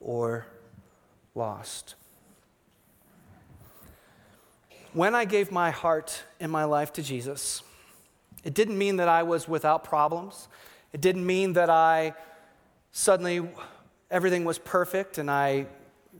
or 0.00 0.46
lost. 1.34 1.94
When 4.94 5.16
I 5.16 5.24
gave 5.24 5.50
my 5.50 5.72
heart 5.72 6.22
and 6.38 6.52
my 6.52 6.62
life 6.62 6.92
to 6.92 7.02
Jesus, 7.02 7.64
it 8.44 8.54
didn't 8.54 8.78
mean 8.78 8.98
that 8.98 9.08
I 9.08 9.24
was 9.24 9.48
without 9.48 9.82
problems. 9.82 10.46
It 10.92 11.00
didn't 11.00 11.26
mean 11.26 11.54
that 11.54 11.68
I 11.68 12.14
suddenly 12.92 13.44
everything 14.08 14.44
was 14.44 14.56
perfect 14.56 15.18
and 15.18 15.28
I 15.28 15.66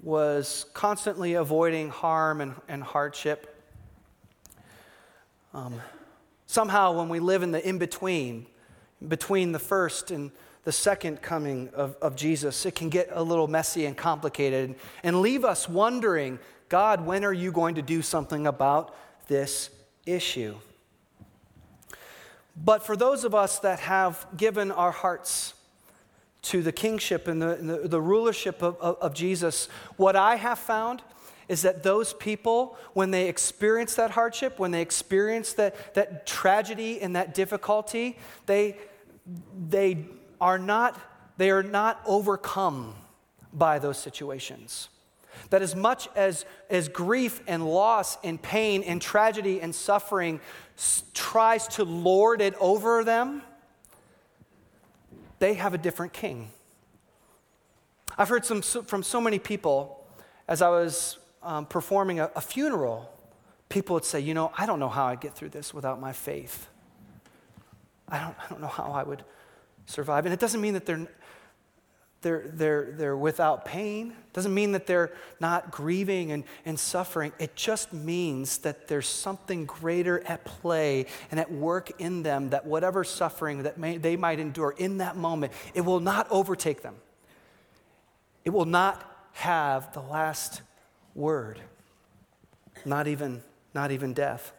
was 0.02 0.66
constantly 0.74 1.34
avoiding 1.34 1.90
harm 1.90 2.40
and, 2.40 2.56
and 2.66 2.82
hardship. 2.82 3.64
Um, 5.54 5.80
somehow, 6.46 6.98
when 6.98 7.08
we 7.08 7.20
live 7.20 7.44
in 7.44 7.52
the 7.52 7.64
in 7.64 7.78
between, 7.78 8.44
between 9.06 9.52
the 9.52 9.60
first 9.60 10.10
and 10.10 10.32
the 10.64 10.72
second 10.72 11.22
coming 11.22 11.68
of, 11.74 11.94
of 12.02 12.16
Jesus, 12.16 12.66
it 12.66 12.74
can 12.74 12.88
get 12.88 13.08
a 13.12 13.22
little 13.22 13.46
messy 13.46 13.86
and 13.86 13.96
complicated 13.96 14.74
and 15.04 15.20
leave 15.20 15.44
us 15.44 15.68
wondering 15.68 16.40
God, 16.68 17.06
when 17.06 17.24
are 17.24 17.32
you 17.32 17.52
going 17.52 17.76
to 17.76 17.82
do 17.82 18.02
something 18.02 18.46
about 18.46 18.94
this 19.28 19.70
issue? 20.06 20.56
But 22.56 22.84
for 22.84 22.96
those 22.96 23.24
of 23.24 23.34
us 23.34 23.58
that 23.60 23.80
have 23.80 24.26
given 24.36 24.70
our 24.70 24.92
hearts 24.92 25.54
to 26.42 26.62
the 26.62 26.72
kingship 26.72 27.26
and 27.26 27.40
the, 27.40 27.56
the, 27.56 27.88
the 27.88 28.00
rulership 28.00 28.62
of, 28.62 28.76
of, 28.76 28.96
of 28.98 29.14
Jesus, 29.14 29.68
what 29.96 30.14
I 30.14 30.36
have 30.36 30.58
found 30.58 31.02
is 31.48 31.62
that 31.62 31.82
those 31.82 32.14
people, 32.14 32.76
when 32.92 33.10
they 33.10 33.28
experience 33.28 33.96
that 33.96 34.12
hardship, 34.12 34.58
when 34.58 34.70
they 34.70 34.80
experience 34.80 35.52
that, 35.54 35.94
that 35.94 36.26
tragedy 36.26 37.00
and 37.00 37.16
that 37.16 37.34
difficulty, 37.34 38.18
they, 38.46 38.76
they, 39.68 40.06
are 40.40 40.58
not, 40.58 41.00
they 41.36 41.50
are 41.50 41.62
not 41.62 42.00
overcome 42.06 42.94
by 43.52 43.78
those 43.78 43.98
situations. 43.98 44.88
That 45.50 45.62
as 45.62 45.74
much 45.74 46.08
as, 46.16 46.44
as 46.70 46.88
grief 46.88 47.40
and 47.46 47.66
loss 47.66 48.18
and 48.24 48.40
pain 48.40 48.82
and 48.82 49.00
tragedy 49.00 49.60
and 49.60 49.74
suffering 49.74 50.40
s- 50.76 51.04
tries 51.14 51.68
to 51.68 51.84
lord 51.84 52.40
it 52.40 52.54
over 52.60 53.04
them, 53.04 53.42
they 55.38 55.54
have 55.54 55.74
a 55.74 55.78
different 55.78 56.12
king. 56.12 56.50
I've 58.16 58.28
heard 58.28 58.44
some, 58.44 58.62
from 58.62 59.02
so 59.02 59.20
many 59.20 59.38
people 59.38 60.06
as 60.46 60.62
I 60.62 60.68
was 60.68 61.18
um, 61.42 61.66
performing 61.66 62.20
a, 62.20 62.30
a 62.36 62.40
funeral, 62.40 63.10
people 63.68 63.94
would 63.94 64.04
say, 64.04 64.20
You 64.20 64.34
know, 64.34 64.52
I 64.56 64.66
don't 64.66 64.78
know 64.78 64.88
how 64.88 65.06
I 65.06 65.16
get 65.16 65.34
through 65.34 65.50
this 65.50 65.74
without 65.74 66.00
my 66.00 66.12
faith. 66.12 66.68
I 68.08 68.20
don't, 68.20 68.36
I 68.38 68.48
don't 68.48 68.60
know 68.60 68.68
how 68.68 68.92
I 68.92 69.02
would 69.02 69.24
survive. 69.86 70.26
And 70.26 70.32
it 70.32 70.40
doesn't 70.40 70.60
mean 70.60 70.74
that 70.74 70.86
they're 70.86 71.06
they're, 72.24 72.42
they're, 72.46 72.88
they're 72.90 73.16
without 73.16 73.64
pain. 73.64 74.14
Doesn't 74.32 74.52
mean 74.52 74.72
that 74.72 74.86
they're 74.86 75.12
not 75.38 75.70
grieving 75.70 76.32
and, 76.32 76.42
and 76.64 76.76
suffering. 76.76 77.32
It 77.38 77.54
just 77.54 77.92
means 77.92 78.58
that 78.58 78.88
there's 78.88 79.06
something 79.06 79.66
greater 79.66 80.26
at 80.26 80.44
play 80.44 81.06
and 81.30 81.38
at 81.38 81.52
work 81.52 81.92
in 82.00 82.24
them 82.24 82.50
that 82.50 82.66
whatever 82.66 83.04
suffering 83.04 83.62
that 83.62 83.78
may, 83.78 83.98
they 83.98 84.16
might 84.16 84.40
endure 84.40 84.74
in 84.76 84.98
that 84.98 85.16
moment, 85.16 85.52
it 85.74 85.82
will 85.82 86.00
not 86.00 86.26
overtake 86.30 86.82
them. 86.82 86.96
It 88.44 88.50
will 88.50 88.64
not 88.64 89.28
have 89.34 89.92
the 89.92 90.00
last 90.02 90.62
word, 91.14 91.60
not 92.84 93.06
even, 93.06 93.42
not 93.74 93.92
even 93.92 94.14
death. 94.14 94.52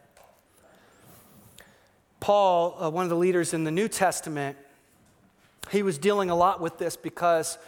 Paul, 2.20 2.76
uh, 2.80 2.90
one 2.90 3.04
of 3.04 3.10
the 3.10 3.16
leaders 3.16 3.52
in 3.52 3.64
the 3.64 3.70
New 3.70 3.88
Testament, 3.88 4.56
he 5.70 5.82
was 5.82 5.98
dealing 5.98 6.30
a 6.30 6.36
lot 6.36 6.60
with 6.60 6.78
this 6.78 6.96
because 6.96 7.58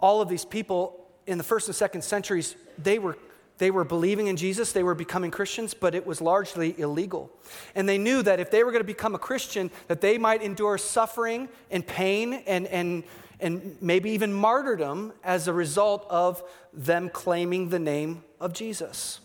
all 0.00 0.20
of 0.20 0.28
these 0.28 0.44
people 0.44 1.02
in 1.26 1.38
the 1.38 1.44
first 1.44 1.68
and 1.68 1.74
second 1.74 2.02
centuries, 2.02 2.56
they 2.78 2.98
were, 2.98 3.16
they 3.58 3.70
were 3.70 3.84
believing 3.84 4.26
in 4.26 4.36
Jesus, 4.36 4.72
they 4.72 4.82
were 4.82 4.94
becoming 4.94 5.30
Christians, 5.30 5.74
but 5.74 5.94
it 5.94 6.04
was 6.06 6.20
largely 6.20 6.78
illegal. 6.78 7.30
And 7.74 7.88
they 7.88 7.98
knew 7.98 8.22
that 8.22 8.40
if 8.40 8.50
they 8.50 8.64
were 8.64 8.72
going 8.72 8.82
to 8.82 8.86
become 8.86 9.14
a 9.14 9.20
Christian, 9.20 9.70
that 9.88 10.00
they 10.00 10.18
might 10.18 10.42
endure 10.42 10.78
suffering 10.78 11.48
and 11.70 11.86
pain 11.86 12.34
and, 12.46 12.66
and, 12.66 13.04
and 13.40 13.76
maybe 13.80 14.10
even 14.10 14.32
martyrdom 14.32 15.12
as 15.22 15.46
a 15.46 15.52
result 15.52 16.06
of 16.10 16.42
them 16.72 17.08
claiming 17.08 17.68
the 17.68 17.78
name 17.78 18.24
of 18.40 18.52
Jesus. 18.52 19.20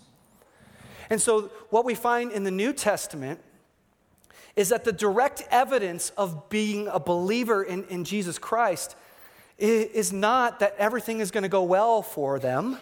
And 1.10 1.22
so, 1.22 1.50
what 1.70 1.86
we 1.86 1.96
find 1.96 2.32
in 2.32 2.44
the 2.44 2.52
New 2.52 2.74
Testament 2.74 3.40
is 4.58 4.70
that 4.70 4.84
the 4.84 4.92
direct 4.92 5.44
evidence 5.52 6.12
of 6.18 6.50
being 6.50 6.88
a 6.88 7.00
believer 7.00 7.64
in, 7.64 7.86
in 7.86 8.04
Jesus 8.04 8.40
Christ 8.40 8.96
is 9.60 10.12
not 10.12 10.60
that 10.60 10.76
everything 10.78 11.20
is 11.20 11.32
going 11.32 11.44
to 11.44 11.50
go 11.50 11.64
well 11.64 12.02
for 12.02 12.40
them 12.40 12.78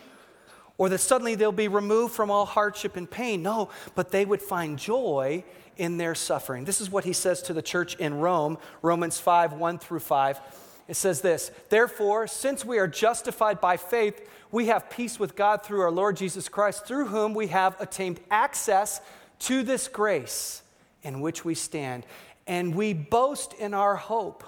or 0.78 0.90
that 0.90 1.00
suddenly 1.00 1.36
they'll 1.36 1.52
be 1.52 1.68
removed 1.68 2.14
from 2.14 2.32
all 2.32 2.46
hardship 2.46 2.96
and 2.96 3.12
pain. 3.12 3.44
No, 3.44 3.70
but 3.94 4.10
they 4.10 4.26
would 4.26 4.42
find 4.42 4.80
joy 4.80 5.44
in 5.78 5.98
their 5.98 6.16
suffering. 6.16 6.64
This 6.64 6.80
is 6.80 6.90
what 6.90 7.04
he 7.04 7.14
says 7.14 7.42
to 7.44 7.54
the 7.54 7.62
church 7.62 7.96
in 7.96 8.20
Rome, 8.20 8.58
Romans 8.82 9.20
5 9.20 9.54
1 9.54 9.80
through 9.80 10.00
5. 10.00 10.40
It 10.88 10.96
says 10.96 11.22
this 11.22 11.52
Therefore, 11.70 12.28
since 12.28 12.64
we 12.64 12.78
are 12.78 12.88
justified 12.88 13.60
by 13.60 13.76
faith, 13.76 14.30
we 14.52 14.68
have 14.68 14.90
peace 14.90 15.20
with 15.20 15.36
God 15.36 15.64
through 15.64 15.82
our 15.82 15.92
Lord 15.92 16.16
Jesus 16.16 16.48
Christ, 16.48 16.86
through 16.86 17.08
whom 17.08 17.34
we 17.34 17.48
have 17.48 17.80
attained 17.82 18.22
access 18.32 19.02
to 19.40 19.64
this 19.64 19.90
grace 19.90 20.62
in 21.06 21.22
which 21.22 21.46
we 21.46 21.56
stand. 21.56 22.06
And 22.48 22.76
we 22.76 22.94
boast 22.94 23.54
in 23.54 23.74
our 23.74 23.96
hope. 23.96 24.44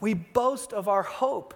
We 0.00 0.12
boast 0.14 0.72
of 0.72 0.88
our 0.88 1.02
hope 1.02 1.54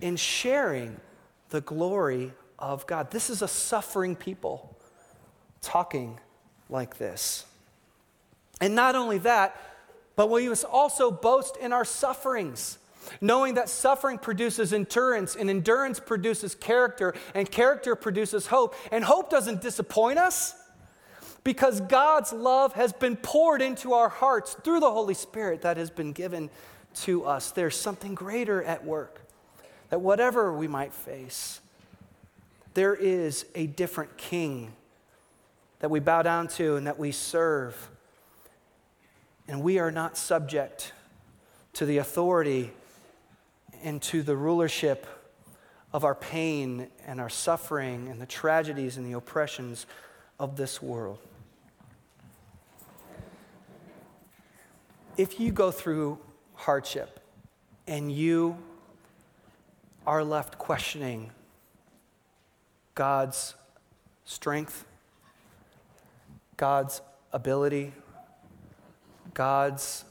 in 0.00 0.16
sharing 0.16 1.00
the 1.48 1.60
glory 1.60 2.32
of 2.58 2.86
God. 2.86 3.10
This 3.10 3.30
is 3.30 3.42
a 3.42 3.48
suffering 3.48 4.14
people 4.14 4.76
talking 5.60 6.20
like 6.68 6.98
this. 6.98 7.46
And 8.60 8.74
not 8.74 8.94
only 8.94 9.18
that, 9.18 9.60
but 10.14 10.30
we 10.30 10.48
must 10.48 10.64
also 10.64 11.10
boast 11.10 11.56
in 11.56 11.72
our 11.72 11.84
sufferings, 11.84 12.78
knowing 13.20 13.54
that 13.54 13.68
suffering 13.68 14.18
produces 14.18 14.72
endurance, 14.72 15.36
and 15.36 15.48
endurance 15.48 16.00
produces 16.00 16.54
character, 16.54 17.14
and 17.34 17.50
character 17.50 17.94
produces 17.94 18.48
hope. 18.48 18.74
And 18.90 19.04
hope 19.04 19.30
doesn't 19.30 19.62
disappoint 19.62 20.18
us 20.18 20.54
because 21.48 21.80
God's 21.80 22.30
love 22.30 22.74
has 22.74 22.92
been 22.92 23.16
poured 23.16 23.62
into 23.62 23.94
our 23.94 24.10
hearts 24.10 24.52
through 24.62 24.80
the 24.80 24.90
Holy 24.90 25.14
Spirit 25.14 25.62
that 25.62 25.78
has 25.78 25.88
been 25.88 26.12
given 26.12 26.50
to 26.94 27.24
us. 27.24 27.52
There's 27.52 27.74
something 27.74 28.14
greater 28.14 28.62
at 28.62 28.84
work, 28.84 29.22
that 29.88 30.02
whatever 30.02 30.52
we 30.52 30.68
might 30.68 30.92
face, 30.92 31.62
there 32.74 32.94
is 32.94 33.46
a 33.54 33.66
different 33.66 34.18
king 34.18 34.74
that 35.78 35.90
we 35.90 36.00
bow 36.00 36.20
down 36.20 36.48
to 36.48 36.76
and 36.76 36.86
that 36.86 36.98
we 36.98 37.12
serve. 37.12 37.88
And 39.48 39.62
we 39.62 39.78
are 39.78 39.90
not 39.90 40.18
subject 40.18 40.92
to 41.72 41.86
the 41.86 41.96
authority 41.96 42.72
and 43.82 44.02
to 44.02 44.22
the 44.22 44.36
rulership 44.36 45.06
of 45.94 46.04
our 46.04 46.14
pain 46.14 46.88
and 47.06 47.18
our 47.18 47.30
suffering 47.30 48.08
and 48.08 48.20
the 48.20 48.26
tragedies 48.26 48.98
and 48.98 49.06
the 49.06 49.16
oppressions 49.16 49.86
of 50.38 50.58
this 50.58 50.82
world. 50.82 51.18
If 55.18 55.40
you 55.40 55.50
go 55.50 55.72
through 55.72 56.20
hardship 56.54 57.18
and 57.88 58.10
you 58.10 58.56
are 60.06 60.22
left 60.22 60.58
questioning 60.58 61.32
God's 62.94 63.56
strength, 64.24 64.86
God's 66.56 67.00
ability, 67.32 67.92
God's 69.34 70.04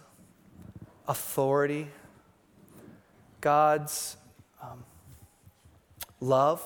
authority, 1.08 1.88
God's 3.40 4.18
um, 4.62 4.84
love 6.20 6.62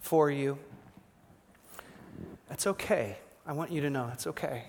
for 0.00 0.28
you. 0.28 0.58
That's 2.48 2.66
okay. 2.66 3.16
I 3.46 3.52
want 3.52 3.70
you 3.70 3.80
to 3.82 3.90
know 3.90 4.08
that's 4.08 4.26
okay. 4.26 4.64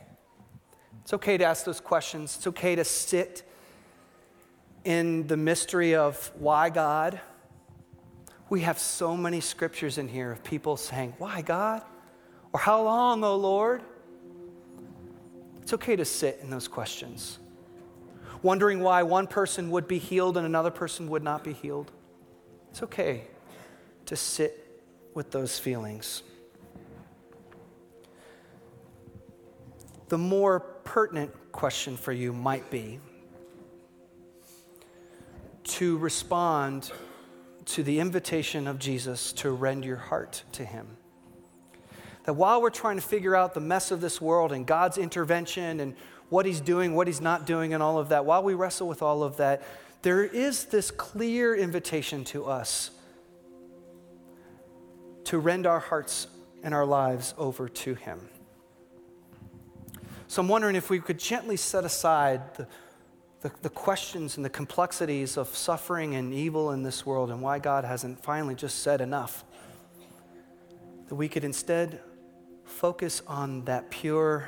It's 1.11 1.15
okay 1.15 1.37
to 1.37 1.43
ask 1.43 1.65
those 1.65 1.81
questions. 1.81 2.37
It's 2.37 2.47
okay 2.47 2.73
to 2.73 2.85
sit 2.85 3.43
in 4.85 5.27
the 5.27 5.35
mystery 5.35 5.93
of 5.93 6.31
why 6.39 6.69
God. 6.69 7.19
We 8.47 8.61
have 8.61 8.79
so 8.79 9.17
many 9.17 9.41
scriptures 9.41 9.97
in 9.97 10.07
here 10.07 10.31
of 10.31 10.41
people 10.41 10.77
saying, 10.77 11.15
Why 11.17 11.41
God? 11.41 11.81
Or 12.53 12.61
how 12.61 12.83
long, 12.83 13.25
O 13.25 13.35
Lord? 13.35 13.83
It's 15.61 15.73
okay 15.73 15.97
to 15.97 16.05
sit 16.05 16.39
in 16.41 16.49
those 16.49 16.69
questions, 16.69 17.39
wondering 18.41 18.79
why 18.79 19.03
one 19.03 19.27
person 19.27 19.69
would 19.71 19.89
be 19.89 19.97
healed 19.97 20.37
and 20.37 20.45
another 20.45 20.71
person 20.71 21.09
would 21.09 21.23
not 21.23 21.43
be 21.43 21.51
healed. 21.51 21.91
It's 22.69 22.83
okay 22.83 23.25
to 24.05 24.15
sit 24.15 24.81
with 25.13 25.31
those 25.31 25.59
feelings. 25.59 26.23
The 30.07 30.17
more 30.17 30.61
pertinent 30.91 31.31
question 31.53 31.95
for 31.95 32.11
you 32.11 32.33
might 32.33 32.69
be 32.69 32.99
to 35.63 35.97
respond 35.99 36.91
to 37.63 37.81
the 37.81 38.01
invitation 38.01 38.67
of 38.67 38.77
Jesus 38.77 39.31
to 39.31 39.51
rend 39.51 39.85
your 39.85 39.95
heart 39.95 40.43
to 40.51 40.65
Him. 40.65 40.97
That 42.25 42.33
while 42.33 42.61
we're 42.61 42.71
trying 42.71 42.97
to 42.97 43.01
figure 43.01 43.37
out 43.37 43.53
the 43.53 43.61
mess 43.61 43.91
of 43.91 44.01
this 44.01 44.19
world 44.19 44.51
and 44.51 44.67
God's 44.67 44.97
intervention 44.97 45.79
and 45.79 45.95
what 46.27 46.45
He's 46.45 46.59
doing, 46.59 46.93
what 46.93 47.07
He's 47.07 47.21
not 47.21 47.45
doing, 47.47 47.73
and 47.73 47.81
all 47.81 47.97
of 47.97 48.09
that, 48.09 48.25
while 48.25 48.43
we 48.43 48.53
wrestle 48.53 48.89
with 48.89 49.01
all 49.01 49.23
of 49.23 49.37
that, 49.37 49.63
there 50.01 50.25
is 50.25 50.65
this 50.65 50.91
clear 50.91 51.55
invitation 51.55 52.25
to 52.25 52.43
us 52.43 52.91
to 55.23 55.39
rend 55.39 55.65
our 55.65 55.79
hearts 55.79 56.27
and 56.63 56.73
our 56.73 56.85
lives 56.85 57.33
over 57.37 57.69
to 57.69 57.95
Him. 57.95 58.19
So 60.31 60.41
I'm 60.41 60.47
wondering 60.47 60.77
if 60.77 60.89
we 60.89 61.01
could 61.01 61.19
gently 61.19 61.57
set 61.57 61.83
aside 61.83 62.55
the, 62.55 62.65
the, 63.41 63.51
the, 63.63 63.69
questions 63.69 64.37
and 64.37 64.45
the 64.45 64.49
complexities 64.49 65.35
of 65.35 65.49
suffering 65.49 66.15
and 66.15 66.33
evil 66.33 66.71
in 66.71 66.83
this 66.83 67.05
world 67.05 67.31
and 67.31 67.41
why 67.41 67.59
God 67.59 67.83
hasn't 67.83 68.23
finally 68.23 68.55
just 68.55 68.79
said 68.79 69.01
enough. 69.01 69.43
That 71.09 71.15
we 71.15 71.27
could 71.27 71.43
instead 71.43 71.99
focus 72.63 73.21
on 73.27 73.65
that 73.65 73.91
pure 73.91 74.47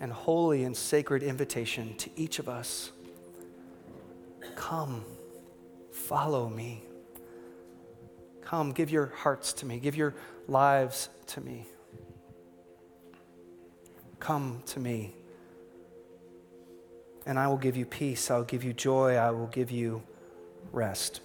and 0.00 0.10
holy 0.10 0.64
and 0.64 0.76
sacred 0.76 1.22
invitation 1.22 1.96
to 1.98 2.10
each 2.16 2.40
of 2.40 2.48
us 2.48 2.90
Come, 4.56 5.04
follow 5.92 6.48
me. 6.48 6.82
Come, 8.42 8.72
give 8.72 8.90
your 8.90 9.12
hearts 9.14 9.52
to 9.52 9.66
me, 9.66 9.78
give 9.78 9.94
your 9.94 10.16
lives 10.48 11.08
to 11.28 11.40
me. 11.40 11.66
Come 14.24 14.62
to 14.66 14.80
me, 14.80 15.14
and 17.26 17.38
I 17.38 17.46
will 17.46 17.58
give 17.58 17.76
you 17.76 17.84
peace, 17.84 18.30
I 18.30 18.38
will 18.38 18.44
give 18.44 18.64
you 18.64 18.72
joy, 18.72 19.16
I 19.16 19.30
will 19.30 19.48
give 19.48 19.70
you 19.70 20.02
rest. 20.72 21.20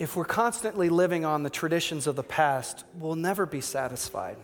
if 0.00 0.16
we're 0.16 0.24
constantly 0.24 0.88
living 0.88 1.26
on 1.26 1.42
the 1.42 1.50
traditions 1.50 2.06
of 2.06 2.16
the 2.16 2.22
past, 2.22 2.84
we'll 2.98 3.14
never 3.14 3.44
be 3.44 3.60
satisfied. 3.60 4.38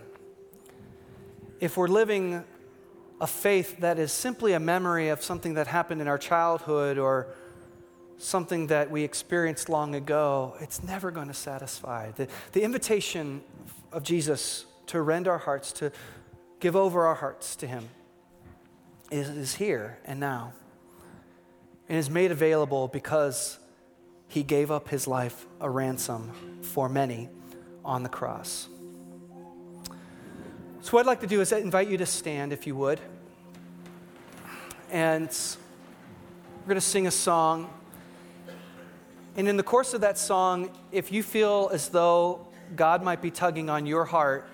If 1.61 1.79
we're 1.79 1.89
living 1.89 2.45
a 3.23 3.27
faith 3.27 3.81
that 3.81 3.99
is 3.99 4.13
simply 4.13 4.53
a 4.53 4.61
memory 4.61 5.09
of 5.09 5.23
something 5.23 5.55
that 5.55 5.67
happened 5.67 6.03
in 6.03 6.09
our 6.09 6.19
childhood 6.19 6.99
or 6.99 7.29
something 8.19 8.67
that 8.67 8.91
we 8.91 9.03
experienced 9.03 9.71
long 9.71 9.95
ago, 9.95 10.55
it's 10.61 10.83
never 10.83 11.11
going 11.11 11.29
to 11.29 11.35
satisfy. 11.35 12.11
The, 12.11 12.29
the 12.53 12.63
invitation 12.63 13.41
of 13.93 14.03
Jesus 14.03 14.67
to 14.87 15.01
rend 15.01 15.29
our 15.29 15.39
hearts, 15.39 15.73
to 15.73 15.93
give 16.61 16.77
over 16.77 17.07
our 17.07 17.15
hearts 17.15 17.57
to 17.57 17.67
Him, 17.67 17.89
is, 19.11 19.29
is 19.29 19.55
here 19.55 19.99
and 20.05 20.21
now. 20.21 20.53
And 21.89 21.99
is 21.99 22.11
made 22.11 22.33
available 22.33 22.89
because 22.89 23.59
he 24.29 24.43
gave 24.43 24.71
up 24.71 24.89
his 24.89 25.07
life 25.07 25.47
a 25.61 25.71
ransom 25.71 26.61
for 26.63 26.89
many 26.89 27.29
on 27.85 28.03
the 28.03 28.09
cross. 28.09 28.69
So, 30.81 30.93
what 30.93 31.01
I'd 31.01 31.07
like 31.07 31.21
to 31.21 31.27
do 31.27 31.41
is 31.41 31.53
invite 31.53 31.89
you 31.89 31.97
to 31.99 32.07
stand, 32.07 32.53
if 32.53 32.67
you 32.67 32.77
would. 32.77 33.01
And 34.91 35.29
we're 36.61 36.69
going 36.69 36.77
to 36.77 36.81
sing 36.81 37.07
a 37.07 37.11
song. 37.11 37.71
And 39.37 39.49
in 39.49 39.57
the 39.57 39.63
course 39.63 39.95
of 39.95 40.01
that 40.03 40.17
song, 40.17 40.71
if 40.93 41.13
you 41.13 41.23
feel 41.23 41.71
as 41.73 41.89
though 41.89 42.47
God 42.75 43.03
might 43.03 43.23
be 43.23 43.31
tugging 43.31 43.71
on 43.71 43.87
your 43.87 44.05
heart, 44.05 44.49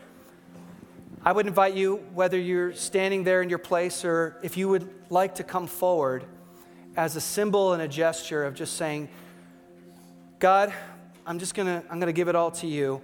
I 1.24 1.30
would 1.30 1.46
invite 1.46 1.74
you, 1.74 1.96
whether 2.14 2.36
you're 2.36 2.72
standing 2.72 3.22
there 3.22 3.42
in 3.42 3.48
your 3.48 3.60
place 3.60 4.04
or 4.04 4.36
if 4.42 4.56
you 4.56 4.68
would 4.68 4.92
like 5.08 5.36
to 5.36 5.44
come 5.44 5.68
forward 5.68 6.24
as 6.96 7.14
a 7.14 7.20
symbol 7.20 7.72
and 7.72 7.82
a 7.82 7.88
gesture 7.88 8.44
of 8.44 8.54
just 8.54 8.76
saying, 8.76 9.08
God, 10.40 10.74
I'm 11.24 11.38
just 11.38 11.54
to 11.54 11.84
I'm 11.88 12.00
to 12.00 12.12
give 12.12 12.26
it 12.26 12.34
all 12.34 12.50
to 12.50 12.66
you. 12.66 13.00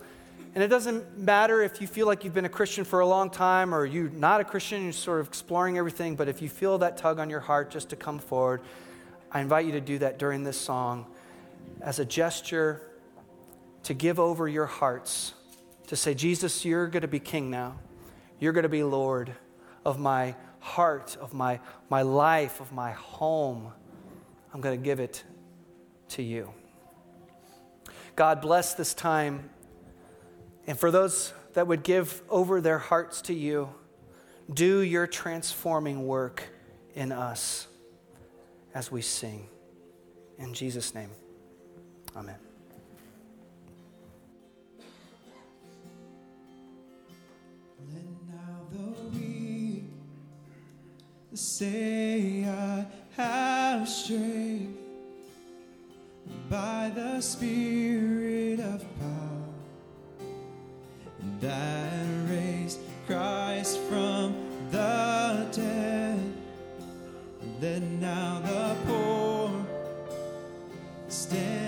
And 0.55 0.65
it 0.65 0.69
doesn't 0.69 1.17
matter 1.17 1.63
if 1.63 1.81
you 1.81 1.87
feel 1.87 2.09
like 2.09 2.25
you've 2.25 2.35
been 2.35 2.45
a 2.45 2.49
Christian 2.49 2.83
for 2.85 2.99
a 2.99 3.07
long 3.07 3.31
time 3.31 3.73
or 3.73 3.87
you're 3.87 4.11
not 4.11 4.41
a 4.41 4.45
Christian, 4.45 4.83
you're 4.83 4.93
sort 4.93 5.21
of 5.21 5.29
exploring 5.29 5.79
everything, 5.79 6.17
but 6.17 6.27
if 6.27 6.43
you 6.43 6.49
feel 6.49 6.79
that 6.79 6.97
tug 6.97 7.21
on 7.21 7.31
your 7.31 7.39
heart 7.39 7.71
just 7.71 7.91
to 7.91 7.97
come 7.97 8.19
forward, 8.19 8.61
I 9.31 9.41
invite 9.41 9.67
you 9.67 9.73
to 9.73 9.81
do 9.81 9.99
that 9.99 10.19
during 10.19 10.43
this 10.43 10.61
song 10.61 11.07
as 11.81 12.01
a 12.01 12.05
gesture 12.05 12.83
to 13.89 13.95
give 13.95 14.21
over 14.21 14.47
your 14.47 14.67
hearts, 14.67 15.33
to 15.87 15.97
say, 15.97 16.13
Jesus, 16.13 16.63
you're 16.63 16.89
going 16.89 17.01
to 17.01 17.09
be 17.09 17.19
king 17.19 17.49
now. 17.49 17.79
You're 18.39 18.53
going 18.53 18.65
to 18.65 18.69
be 18.69 18.83
Lord 18.83 19.35
of 19.83 19.99
my 19.99 20.35
heart, 20.59 21.17
of 21.19 21.33
my, 21.33 21.59
my 21.89 22.03
life, 22.03 22.61
of 22.61 22.71
my 22.71 22.93
home. 22.93 23.73
I'm 24.53 24.61
going 24.61 24.79
to 24.79 24.85
give 24.85 25.01
it 25.01 25.25
to 26.11 26.23
you. 26.23 26.53
God 28.15 28.43
bless 28.43 28.75
this 28.75 28.93
time. 28.93 29.49
And 30.67 30.79
for 30.79 30.91
those 30.91 31.33
that 31.55 31.67
would 31.67 31.83
give 31.83 32.21
over 32.29 32.61
their 32.61 32.79
hearts 32.79 33.23
to 33.23 33.33
you, 33.33 33.71
do 34.53 34.81
your 34.81 35.07
transforming 35.07 36.07
work 36.07 36.43
in 36.95 37.11
us 37.11 37.69
as 38.75 38.93
we 38.93 39.01
sing. 39.01 39.49
In 40.37 40.53
Jesus' 40.53 40.95
name, 40.95 41.11
amen. 42.15 42.48
say 51.35 52.45
I 52.45 52.87
have 53.17 53.89
strength 53.89 54.79
by 56.49 56.91
the 56.95 57.21
Spirit 57.21 58.61
of 58.61 58.81
power 58.99 60.29
that 61.41 62.07
raised 62.29 62.81
Christ 63.07 63.79
from 63.89 64.35
the 64.71 65.47
dead. 65.53 66.33
Then 67.61 68.01
now 68.01 68.41
the 68.41 68.77
poor 68.87 69.67
stand. 71.09 71.68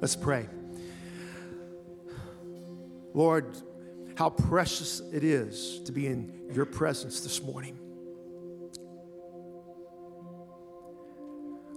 Let's 0.00 0.16
pray. 0.16 0.48
Lord, 3.14 3.56
how 4.14 4.30
precious 4.30 5.00
it 5.12 5.24
is 5.24 5.80
to 5.86 5.92
be 5.92 6.06
in 6.06 6.50
your 6.52 6.66
presence 6.66 7.20
this 7.20 7.42
morning. 7.42 7.78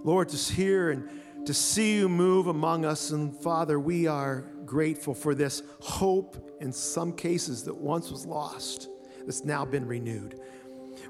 Lord, 0.04 0.28
to 0.30 0.52
hear 0.52 0.90
and 0.90 1.08
to 1.46 1.54
see 1.54 1.96
you 1.96 2.08
move 2.08 2.46
among 2.46 2.84
us. 2.84 3.10
And 3.10 3.34
Father, 3.42 3.80
we 3.80 4.06
are 4.06 4.44
grateful 4.64 5.14
for 5.14 5.34
this 5.34 5.62
hope 5.80 6.58
in 6.60 6.72
some 6.72 7.12
cases 7.12 7.64
that 7.64 7.76
once 7.76 8.10
was 8.10 8.24
lost, 8.24 8.88
that's 9.24 9.44
now 9.44 9.64
been 9.64 9.86
renewed. 9.86 10.38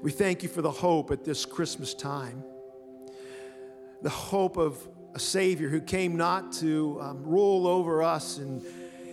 We 0.01 0.11
thank 0.11 0.41
you 0.41 0.49
for 0.49 0.61
the 0.61 0.71
hope 0.71 1.11
at 1.11 1.23
this 1.23 1.45
Christmas 1.45 1.93
time. 1.93 2.43
The 4.03 4.09
hope 4.09 4.57
of 4.57 4.77
a 5.15 5.19
Savior 5.19 5.69
who 5.69 5.81
came 5.81 6.17
not 6.17 6.51
to 6.53 6.99
um, 7.01 7.23
rule 7.23 7.67
over 7.67 8.03
us 8.03 8.37
in, 8.37 8.61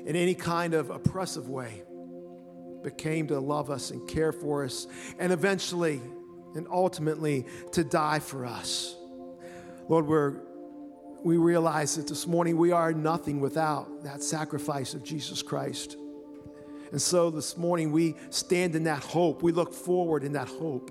in 0.05 0.17
any 0.17 0.35
kind 0.35 0.75
of 0.75 0.91
oppressive 0.91 1.49
way, 1.49 1.83
but 2.83 2.99
came 2.99 3.29
to 3.29 3.39
love 3.39 3.71
us 3.71 3.91
and 3.91 4.09
care 4.09 4.33
for 4.33 4.65
us, 4.65 4.87
and 5.19 5.33
eventually 5.33 6.01
and 6.57 6.67
ultimately 6.71 7.47
to 7.73 7.85
die 7.85 8.19
for 8.19 8.45
us. 8.45 8.97
Lord, 9.89 10.07
we're, 10.07 10.41
we 11.23 11.37
realize 11.37 11.97
that 11.97 12.09
this 12.09 12.27
morning 12.27 12.57
we 12.57 12.73
are 12.73 12.93
nothing 12.93 13.41
without 13.41 14.03
that 14.03 14.23
sacrifice 14.23 14.95
of 14.95 15.05
Jesus 15.05 15.43
Christ. 15.43 15.97
And 16.91 17.01
so 17.01 17.31
this 17.31 17.57
morning 17.57 17.93
we 17.93 18.17
stand 18.31 18.75
in 18.75 18.85
that 18.85 19.05
hope. 19.05 19.43
We 19.43 19.53
look 19.53 19.73
forward 19.73 20.25
in 20.25 20.33
that 20.33 20.49
hope. 20.49 20.91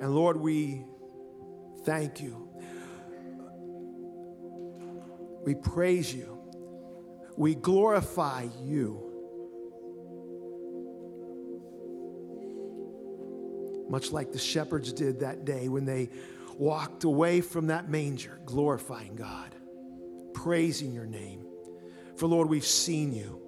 And 0.00 0.14
Lord, 0.14 0.36
we 0.36 0.84
thank 1.84 2.20
you. 2.20 2.48
We 5.44 5.54
praise 5.54 6.12
you. 6.14 6.38
We 7.36 7.54
glorify 7.54 8.46
you. 8.62 9.08
much 13.88 14.12
like 14.12 14.32
the 14.32 14.38
shepherds 14.38 14.92
did 14.92 15.20
that 15.20 15.44
day 15.44 15.68
when 15.68 15.84
they 15.84 16.10
walked 16.56 17.04
away 17.04 17.40
from 17.40 17.68
that 17.68 17.88
manger, 17.88 18.40
glorifying 18.44 19.14
God, 19.14 19.54
praising 20.34 20.92
your 20.92 21.06
name. 21.06 21.46
For 22.16 22.26
Lord, 22.26 22.48
we've 22.48 22.66
seen 22.66 23.12
you, 23.12 23.40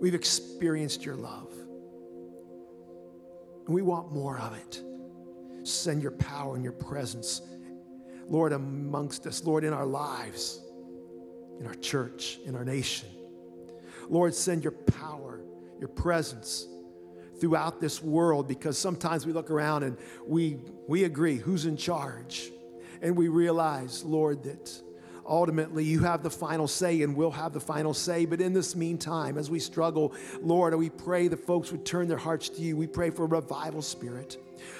we've 0.00 0.14
experienced 0.14 1.04
your 1.04 1.16
love, 1.16 1.52
we 3.68 3.82
want 3.82 4.12
more 4.12 4.38
of 4.38 4.56
it. 4.56 4.82
Send 5.64 6.02
your 6.02 6.12
power 6.12 6.54
and 6.54 6.64
your 6.64 6.72
presence, 6.72 7.42
Lord, 8.26 8.52
amongst 8.52 9.26
us, 9.26 9.44
Lord, 9.44 9.64
in 9.64 9.72
our 9.72 9.86
lives, 9.86 10.60
in 11.60 11.66
our 11.66 11.74
church, 11.74 12.38
in 12.44 12.56
our 12.56 12.64
nation. 12.64 13.08
Lord, 14.08 14.34
send 14.34 14.64
your 14.64 14.72
power, 14.72 15.40
your 15.78 15.88
presence 15.88 16.66
throughout 17.40 17.80
this 17.80 18.02
world 18.02 18.46
because 18.46 18.78
sometimes 18.78 19.26
we 19.26 19.32
look 19.32 19.50
around 19.50 19.82
and 19.82 19.96
we, 20.26 20.58
we 20.88 21.04
agree 21.04 21.36
who's 21.36 21.66
in 21.66 21.76
charge. 21.76 22.50
And 23.00 23.16
we 23.16 23.26
realize, 23.26 24.04
Lord, 24.04 24.44
that 24.44 24.80
ultimately 25.26 25.84
you 25.84 26.00
have 26.00 26.22
the 26.22 26.30
final 26.30 26.68
say 26.68 27.02
and 27.02 27.16
we'll 27.16 27.30
have 27.30 27.52
the 27.52 27.60
final 27.60 27.94
say. 27.94 28.24
But 28.24 28.40
in 28.40 28.52
this 28.52 28.74
meantime, 28.74 29.38
as 29.38 29.50
we 29.50 29.58
struggle, 29.58 30.12
Lord, 30.40 30.74
we 30.74 30.90
pray 30.90 31.28
that 31.28 31.46
folks 31.46 31.70
would 31.72 31.84
turn 31.84 32.08
their 32.08 32.18
hearts 32.18 32.48
to 32.50 32.62
you. 32.62 32.76
We 32.76 32.86
pray 32.86 33.10
for 33.10 33.24
a 33.24 33.28
revival 33.28 33.82
spirit. 33.82 34.38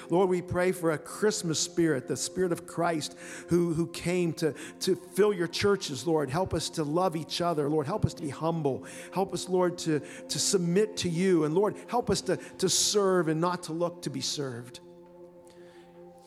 Lord, 0.09 0.29
we 0.29 0.41
pray 0.41 0.71
for 0.71 0.91
a 0.91 0.97
Christmas 0.97 1.59
spirit, 1.59 2.07
the 2.07 2.17
spirit 2.17 2.51
of 2.51 2.65
Christ 2.65 3.17
who, 3.49 3.73
who 3.73 3.87
came 3.87 4.33
to, 4.33 4.53
to 4.81 4.95
fill 4.95 5.33
your 5.33 5.47
churches, 5.47 6.07
Lord. 6.07 6.29
Help 6.29 6.53
us 6.53 6.69
to 6.71 6.83
love 6.83 7.15
each 7.15 7.41
other. 7.41 7.69
Lord, 7.69 7.85
help 7.85 8.05
us 8.05 8.13
to 8.15 8.21
be 8.21 8.29
humble. 8.29 8.85
Help 9.11 9.33
us, 9.33 9.49
Lord, 9.49 9.77
to, 9.79 10.01
to 10.29 10.39
submit 10.39 10.97
to 10.97 11.09
you. 11.09 11.45
And 11.45 11.55
Lord, 11.55 11.75
help 11.87 12.09
us 12.09 12.21
to, 12.21 12.37
to 12.59 12.69
serve 12.69 13.27
and 13.27 13.41
not 13.41 13.63
to 13.63 13.73
look 13.73 14.01
to 14.03 14.09
be 14.09 14.21
served. 14.21 14.79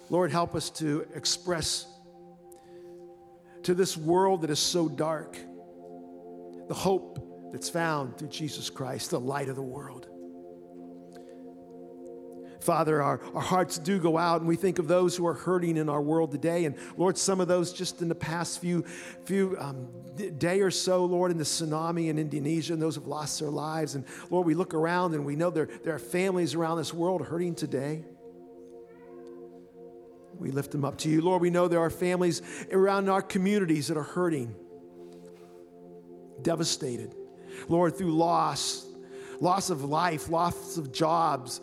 Lord, 0.08 0.30
help 0.30 0.54
us 0.54 0.70
to 0.70 1.06
express 1.14 1.86
to 3.66 3.74
this 3.74 3.96
world 3.96 4.42
that 4.42 4.50
is 4.50 4.60
so 4.60 4.88
dark 4.88 5.36
the 6.68 6.74
hope 6.74 7.50
that's 7.52 7.68
found 7.68 8.16
through 8.16 8.28
Jesus 8.28 8.70
Christ, 8.70 9.10
the 9.10 9.18
light 9.18 9.48
of 9.48 9.56
the 9.56 9.62
world. 9.62 10.06
Father, 12.60 13.02
our, 13.02 13.20
our 13.34 13.40
hearts 13.40 13.78
do 13.78 13.98
go 13.98 14.18
out 14.18 14.40
and 14.40 14.48
we 14.48 14.54
think 14.54 14.78
of 14.78 14.86
those 14.86 15.16
who 15.16 15.26
are 15.26 15.34
hurting 15.34 15.76
in 15.76 15.88
our 15.88 16.00
world 16.00 16.30
today. 16.30 16.64
And 16.64 16.76
Lord, 16.96 17.18
some 17.18 17.40
of 17.40 17.48
those 17.48 17.72
just 17.72 18.02
in 18.02 18.08
the 18.08 18.14
past 18.14 18.60
few, 18.60 18.84
few 19.24 19.56
um, 19.58 19.88
day 20.38 20.60
or 20.60 20.70
so, 20.70 21.04
Lord, 21.04 21.32
in 21.32 21.38
the 21.38 21.44
tsunami 21.44 22.06
in 22.08 22.20
Indonesia, 22.20 22.72
and 22.72 22.80
those 22.80 22.94
have 22.94 23.08
lost 23.08 23.40
their 23.40 23.50
lives. 23.50 23.96
And 23.96 24.04
Lord, 24.30 24.46
we 24.46 24.54
look 24.54 24.74
around 24.74 25.14
and 25.14 25.26
we 25.26 25.34
know 25.34 25.50
there, 25.50 25.68
there 25.82 25.94
are 25.94 25.98
families 25.98 26.54
around 26.54 26.78
this 26.78 26.94
world 26.94 27.26
hurting 27.26 27.56
today. 27.56 28.04
We 30.38 30.50
lift 30.50 30.70
them 30.72 30.84
up 30.84 30.98
to 30.98 31.08
you. 31.08 31.22
Lord, 31.22 31.42
we 31.42 31.50
know 31.50 31.68
there 31.68 31.80
are 31.80 31.90
families 31.90 32.42
around 32.70 33.08
our 33.08 33.22
communities 33.22 33.88
that 33.88 33.96
are 33.96 34.02
hurting, 34.02 34.54
devastated. 36.42 37.14
Lord, 37.68 37.96
through 37.96 38.14
loss, 38.14 38.86
loss 39.40 39.70
of 39.70 39.84
life, 39.84 40.28
loss 40.28 40.76
of 40.76 40.92
jobs, 40.92 41.60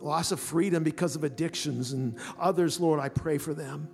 loss 0.00 0.32
of 0.32 0.40
freedom 0.40 0.82
because 0.82 1.14
of 1.16 1.24
addictions, 1.24 1.92
and 1.92 2.18
others, 2.38 2.80
Lord, 2.80 2.98
I 3.00 3.08
pray 3.08 3.38
for 3.38 3.54
them. 3.54 3.88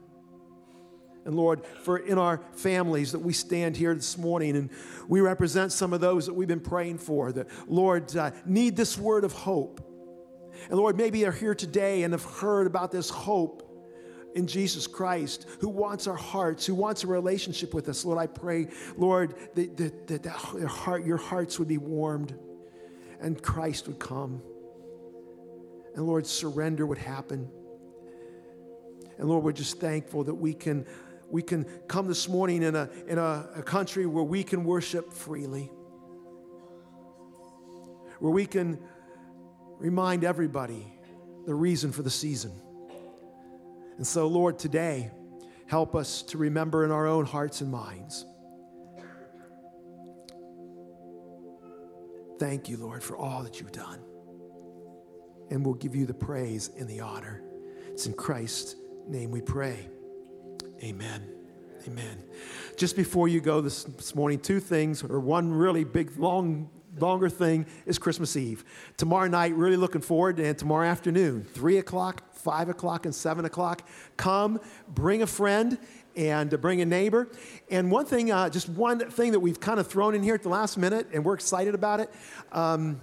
And 1.24 1.36
Lord, 1.36 1.66
for 1.82 1.98
in 1.98 2.16
our 2.16 2.40
families 2.52 3.12
that 3.12 3.18
we 3.18 3.34
stand 3.34 3.76
here 3.76 3.94
this 3.94 4.16
morning 4.16 4.56
and 4.56 4.70
we 5.08 5.20
represent 5.20 5.72
some 5.72 5.92
of 5.92 6.00
those 6.00 6.24
that 6.24 6.32
we've 6.32 6.48
been 6.48 6.58
praying 6.58 6.98
for 6.98 7.32
that, 7.32 7.48
Lord, 7.68 8.16
uh, 8.16 8.30
need 8.46 8.76
this 8.76 8.96
word 8.96 9.24
of 9.24 9.32
hope. 9.32 9.84
And 10.68 10.78
Lord, 10.78 10.96
maybe 10.96 11.22
they're 11.22 11.32
here 11.32 11.54
today 11.54 12.02
and 12.02 12.12
have 12.12 12.24
heard 12.24 12.66
about 12.66 12.90
this 12.90 13.10
hope 13.10 13.64
in 14.34 14.46
Jesus 14.46 14.86
Christ 14.86 15.46
who 15.60 15.68
wants 15.68 16.06
our 16.06 16.14
hearts, 16.14 16.66
who 16.66 16.74
wants 16.74 17.04
a 17.04 17.06
relationship 17.06 17.74
with 17.74 17.88
us. 17.88 18.04
Lord, 18.04 18.18
I 18.18 18.26
pray, 18.26 18.68
Lord, 18.96 19.34
that, 19.54 19.76
that, 19.76 20.06
that, 20.06 20.22
that 20.22 20.68
heart, 20.68 21.04
your 21.04 21.16
hearts 21.16 21.58
would 21.58 21.68
be 21.68 21.78
warmed 21.78 22.38
and 23.20 23.42
Christ 23.42 23.86
would 23.88 23.98
come. 23.98 24.42
And 25.94 26.06
Lord, 26.06 26.26
surrender 26.26 26.86
would 26.86 26.98
happen. 26.98 27.50
And 29.18 29.28
Lord, 29.28 29.42
we're 29.44 29.52
just 29.52 29.80
thankful 29.80 30.24
that 30.24 30.34
we 30.34 30.54
can, 30.54 30.86
we 31.28 31.42
can 31.42 31.64
come 31.88 32.06
this 32.06 32.28
morning 32.28 32.62
in, 32.62 32.76
a, 32.76 32.88
in 33.08 33.18
a, 33.18 33.48
a 33.56 33.62
country 33.62 34.06
where 34.06 34.22
we 34.22 34.44
can 34.44 34.62
worship 34.62 35.12
freely, 35.12 35.72
where 38.20 38.32
we 38.32 38.46
can 38.46 38.78
remind 39.78 40.24
everybody 40.24 40.86
the 41.46 41.54
reason 41.54 41.92
for 41.92 42.02
the 42.02 42.10
season. 42.10 42.52
And 43.96 44.06
so, 44.06 44.26
Lord, 44.26 44.58
today, 44.58 45.10
help 45.66 45.94
us 45.94 46.22
to 46.24 46.38
remember 46.38 46.84
in 46.84 46.90
our 46.90 47.06
own 47.06 47.24
hearts 47.24 47.60
and 47.60 47.70
minds. 47.70 48.24
Thank 52.38 52.68
you, 52.68 52.76
Lord, 52.76 53.02
for 53.02 53.16
all 53.16 53.42
that 53.42 53.60
you've 53.60 53.72
done 53.72 54.00
and 55.50 55.64
we'll 55.64 55.74
give 55.74 55.94
you 55.94 56.06
the 56.06 56.14
praise 56.14 56.70
and 56.78 56.88
the 56.88 57.00
honor. 57.00 57.42
It's 57.90 58.06
in 58.06 58.14
Christ's 58.14 58.76
name 59.06 59.30
we 59.30 59.40
pray. 59.40 59.88
Amen. 60.82 61.26
Amen. 61.86 62.22
Just 62.76 62.96
before 62.96 63.28
you 63.28 63.40
go 63.40 63.60
this, 63.60 63.84
this 63.84 64.14
morning, 64.14 64.40
two 64.40 64.60
things, 64.60 65.02
or 65.02 65.20
one 65.20 65.52
really 65.52 65.84
big, 65.84 66.16
long, 66.18 66.68
longer 66.98 67.28
thing 67.28 67.66
is 67.86 67.98
Christmas 67.98 68.36
Eve. 68.36 68.64
Tomorrow 68.96 69.28
night, 69.28 69.54
really 69.54 69.76
looking 69.76 70.00
forward, 70.00 70.38
and 70.38 70.56
tomorrow 70.56 70.86
afternoon, 70.86 71.44
3 71.54 71.78
o'clock, 71.78 72.22
5 72.34 72.68
o'clock, 72.70 73.04
and 73.04 73.14
7 73.14 73.44
o'clock. 73.44 73.82
Come, 74.16 74.60
bring 74.88 75.22
a 75.22 75.26
friend, 75.26 75.78
and 76.16 76.60
bring 76.60 76.80
a 76.80 76.84
neighbor. 76.84 77.28
And 77.70 77.90
one 77.90 78.04
thing, 78.04 78.32
uh, 78.32 78.50
just 78.50 78.68
one 78.68 78.98
thing 78.98 79.32
that 79.32 79.40
we've 79.40 79.60
kind 79.60 79.78
of 79.78 79.86
thrown 79.86 80.14
in 80.14 80.22
here 80.22 80.34
at 80.34 80.42
the 80.42 80.48
last 80.48 80.76
minute, 80.76 81.06
and 81.14 81.24
we're 81.24 81.34
excited 81.34 81.74
about 81.74 82.00
it. 82.00 82.12
Um, 82.50 83.00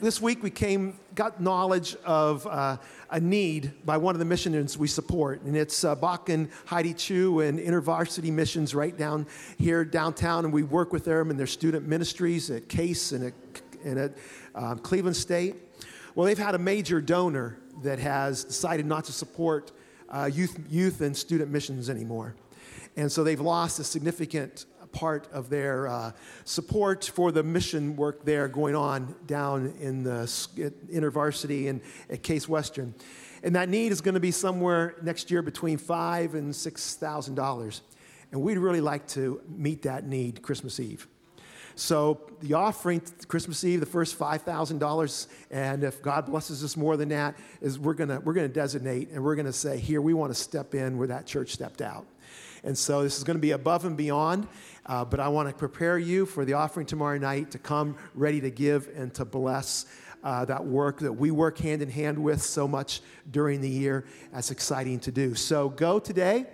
this 0.00 0.20
week 0.20 0.42
we 0.42 0.50
came, 0.50 0.98
got 1.14 1.40
knowledge 1.40 1.96
of 2.04 2.46
uh, 2.46 2.76
a 3.10 3.20
need 3.20 3.72
by 3.84 3.96
one 3.96 4.14
of 4.14 4.18
the 4.18 4.24
missionaries 4.24 4.76
we 4.76 4.88
support, 4.88 5.42
and 5.42 5.56
it's 5.56 5.84
uh, 5.84 5.94
Bach 5.94 6.28
and 6.28 6.48
Heidi 6.66 6.94
Chu 6.94 7.40
and 7.40 7.58
InterVarsity 7.58 8.32
Missions 8.32 8.74
right 8.74 8.96
down 8.96 9.26
here 9.58 9.84
downtown, 9.84 10.44
and 10.44 10.52
we 10.52 10.62
work 10.62 10.92
with 10.92 11.04
them 11.04 11.30
and 11.30 11.38
their 11.38 11.46
student 11.46 11.86
ministries 11.86 12.50
at 12.50 12.68
Case 12.68 13.12
and 13.12 13.24
at, 13.26 13.34
and 13.84 13.98
at 13.98 14.16
um, 14.54 14.78
Cleveland 14.78 15.16
State. 15.16 15.56
Well, 16.14 16.26
they've 16.26 16.38
had 16.38 16.54
a 16.54 16.58
major 16.58 17.00
donor 17.00 17.58
that 17.82 17.98
has 17.98 18.44
decided 18.44 18.86
not 18.86 19.04
to 19.04 19.12
support 19.12 19.72
uh, 20.08 20.30
youth, 20.32 20.58
youth 20.68 21.00
and 21.00 21.16
student 21.16 21.50
missions 21.50 21.90
anymore. 21.90 22.34
And 22.96 23.12
so 23.12 23.22
they've 23.22 23.40
lost 23.40 23.78
a 23.78 23.84
significant 23.84 24.64
part 24.96 25.28
of 25.30 25.50
their 25.50 25.86
uh, 25.88 26.12
support 26.44 27.04
for 27.04 27.30
the 27.30 27.42
mission 27.42 27.96
work 27.96 28.24
there 28.24 28.48
going 28.48 28.74
on 28.74 29.14
down 29.26 29.74
in 29.78 30.02
the 30.02 30.24
InterVarsity 30.90 31.68
and 31.68 31.82
at 32.08 32.22
Case 32.22 32.48
Western. 32.48 32.94
And 33.42 33.54
that 33.54 33.68
need 33.68 33.92
is 33.92 34.00
going 34.00 34.14
to 34.14 34.20
be 34.20 34.30
somewhere 34.30 34.94
next 35.02 35.30
year 35.30 35.42
between 35.42 35.76
five 35.76 36.34
and 36.34 36.56
six 36.56 36.94
thousand 36.94 37.34
dollars. 37.34 37.82
And 38.32 38.40
we'd 38.40 38.58
really 38.58 38.80
like 38.80 39.06
to 39.08 39.42
meet 39.48 39.82
that 39.82 40.06
need 40.06 40.40
Christmas 40.42 40.80
Eve. 40.80 41.06
So 41.74 42.22
the 42.40 42.54
offering 42.54 43.02
Christmas 43.28 43.62
Eve, 43.62 43.80
the 43.80 43.86
first 43.86 44.14
five 44.14 44.42
thousand 44.42 44.78
dollars, 44.78 45.28
and 45.50 45.84
if 45.84 46.00
God 46.00 46.24
blesses 46.24 46.64
us 46.64 46.74
more 46.74 46.96
than 46.96 47.10
that, 47.10 47.36
is 47.60 47.78
we're 47.78 47.92
gonna 47.92 48.18
we're 48.20 48.32
gonna 48.32 48.48
designate 48.48 49.10
and 49.10 49.22
we're 49.22 49.36
gonna 49.36 49.52
say 49.52 49.78
here 49.78 50.00
we 50.00 50.14
want 50.14 50.32
to 50.32 50.34
step 50.34 50.74
in 50.74 50.96
where 50.96 51.08
that 51.08 51.26
church 51.26 51.50
stepped 51.50 51.82
out. 51.82 52.06
And 52.66 52.76
so 52.76 53.04
this 53.04 53.16
is 53.16 53.22
going 53.22 53.36
to 53.36 53.40
be 53.40 53.52
above 53.52 53.84
and 53.84 53.96
beyond, 53.96 54.48
uh, 54.86 55.04
but 55.04 55.20
I 55.20 55.28
want 55.28 55.48
to 55.48 55.54
prepare 55.54 55.98
you 55.98 56.26
for 56.26 56.44
the 56.44 56.54
offering 56.54 56.84
tomorrow 56.84 57.16
night 57.16 57.52
to 57.52 57.58
come 57.58 57.96
ready 58.12 58.40
to 58.40 58.50
give 58.50 58.90
and 58.96 59.14
to 59.14 59.24
bless 59.24 59.86
uh, 60.24 60.44
that 60.46 60.66
work 60.66 60.98
that 60.98 61.12
we 61.12 61.30
work 61.30 61.58
hand 61.58 61.80
in 61.80 61.88
hand 61.88 62.18
with 62.18 62.42
so 62.42 62.66
much 62.66 63.02
during 63.30 63.60
the 63.60 63.68
year. 63.68 64.04
That's 64.32 64.50
exciting 64.50 64.98
to 65.00 65.12
do. 65.12 65.36
So 65.36 65.68
go 65.68 66.00
today, 66.00 66.46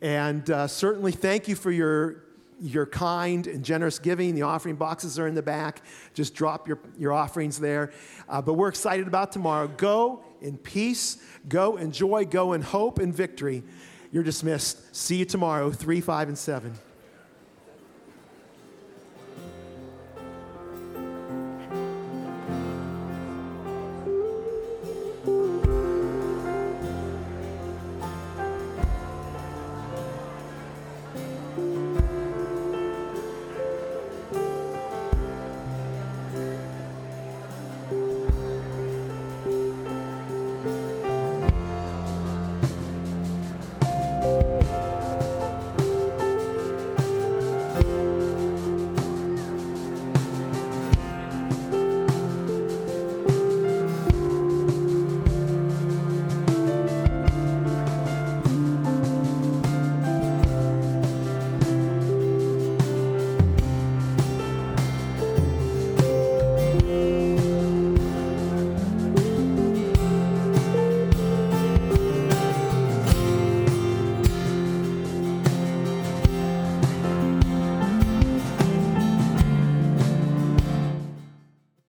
and 0.00 0.50
uh, 0.50 0.66
certainly 0.66 1.12
thank 1.12 1.46
you 1.46 1.54
for 1.54 1.70
your 1.70 2.24
your 2.60 2.86
kind 2.86 3.46
and 3.46 3.64
generous 3.64 4.00
giving. 4.00 4.34
The 4.34 4.42
offering 4.42 4.74
boxes 4.74 5.16
are 5.18 5.28
in 5.28 5.34
the 5.36 5.42
back. 5.42 5.82
Just 6.14 6.34
drop 6.34 6.68
your, 6.68 6.78
your 6.96 7.12
offerings 7.12 7.58
there. 7.58 7.92
Uh, 8.28 8.40
but 8.40 8.54
we're 8.54 8.68
excited 8.68 9.08
about 9.08 9.32
tomorrow. 9.32 9.66
Go 9.68 10.24
in 10.40 10.58
peace, 10.58 11.18
go 11.48 11.76
in 11.76 11.90
joy, 11.90 12.24
go 12.24 12.52
in 12.52 12.62
hope 12.62 13.00
and 13.00 13.14
victory. 13.14 13.64
You're 14.12 14.22
dismissed. 14.22 14.94
See 14.94 15.16
you 15.16 15.24
tomorrow, 15.24 15.72
3, 15.72 16.00
5, 16.00 16.28
and 16.28 16.38
7. 16.38 16.74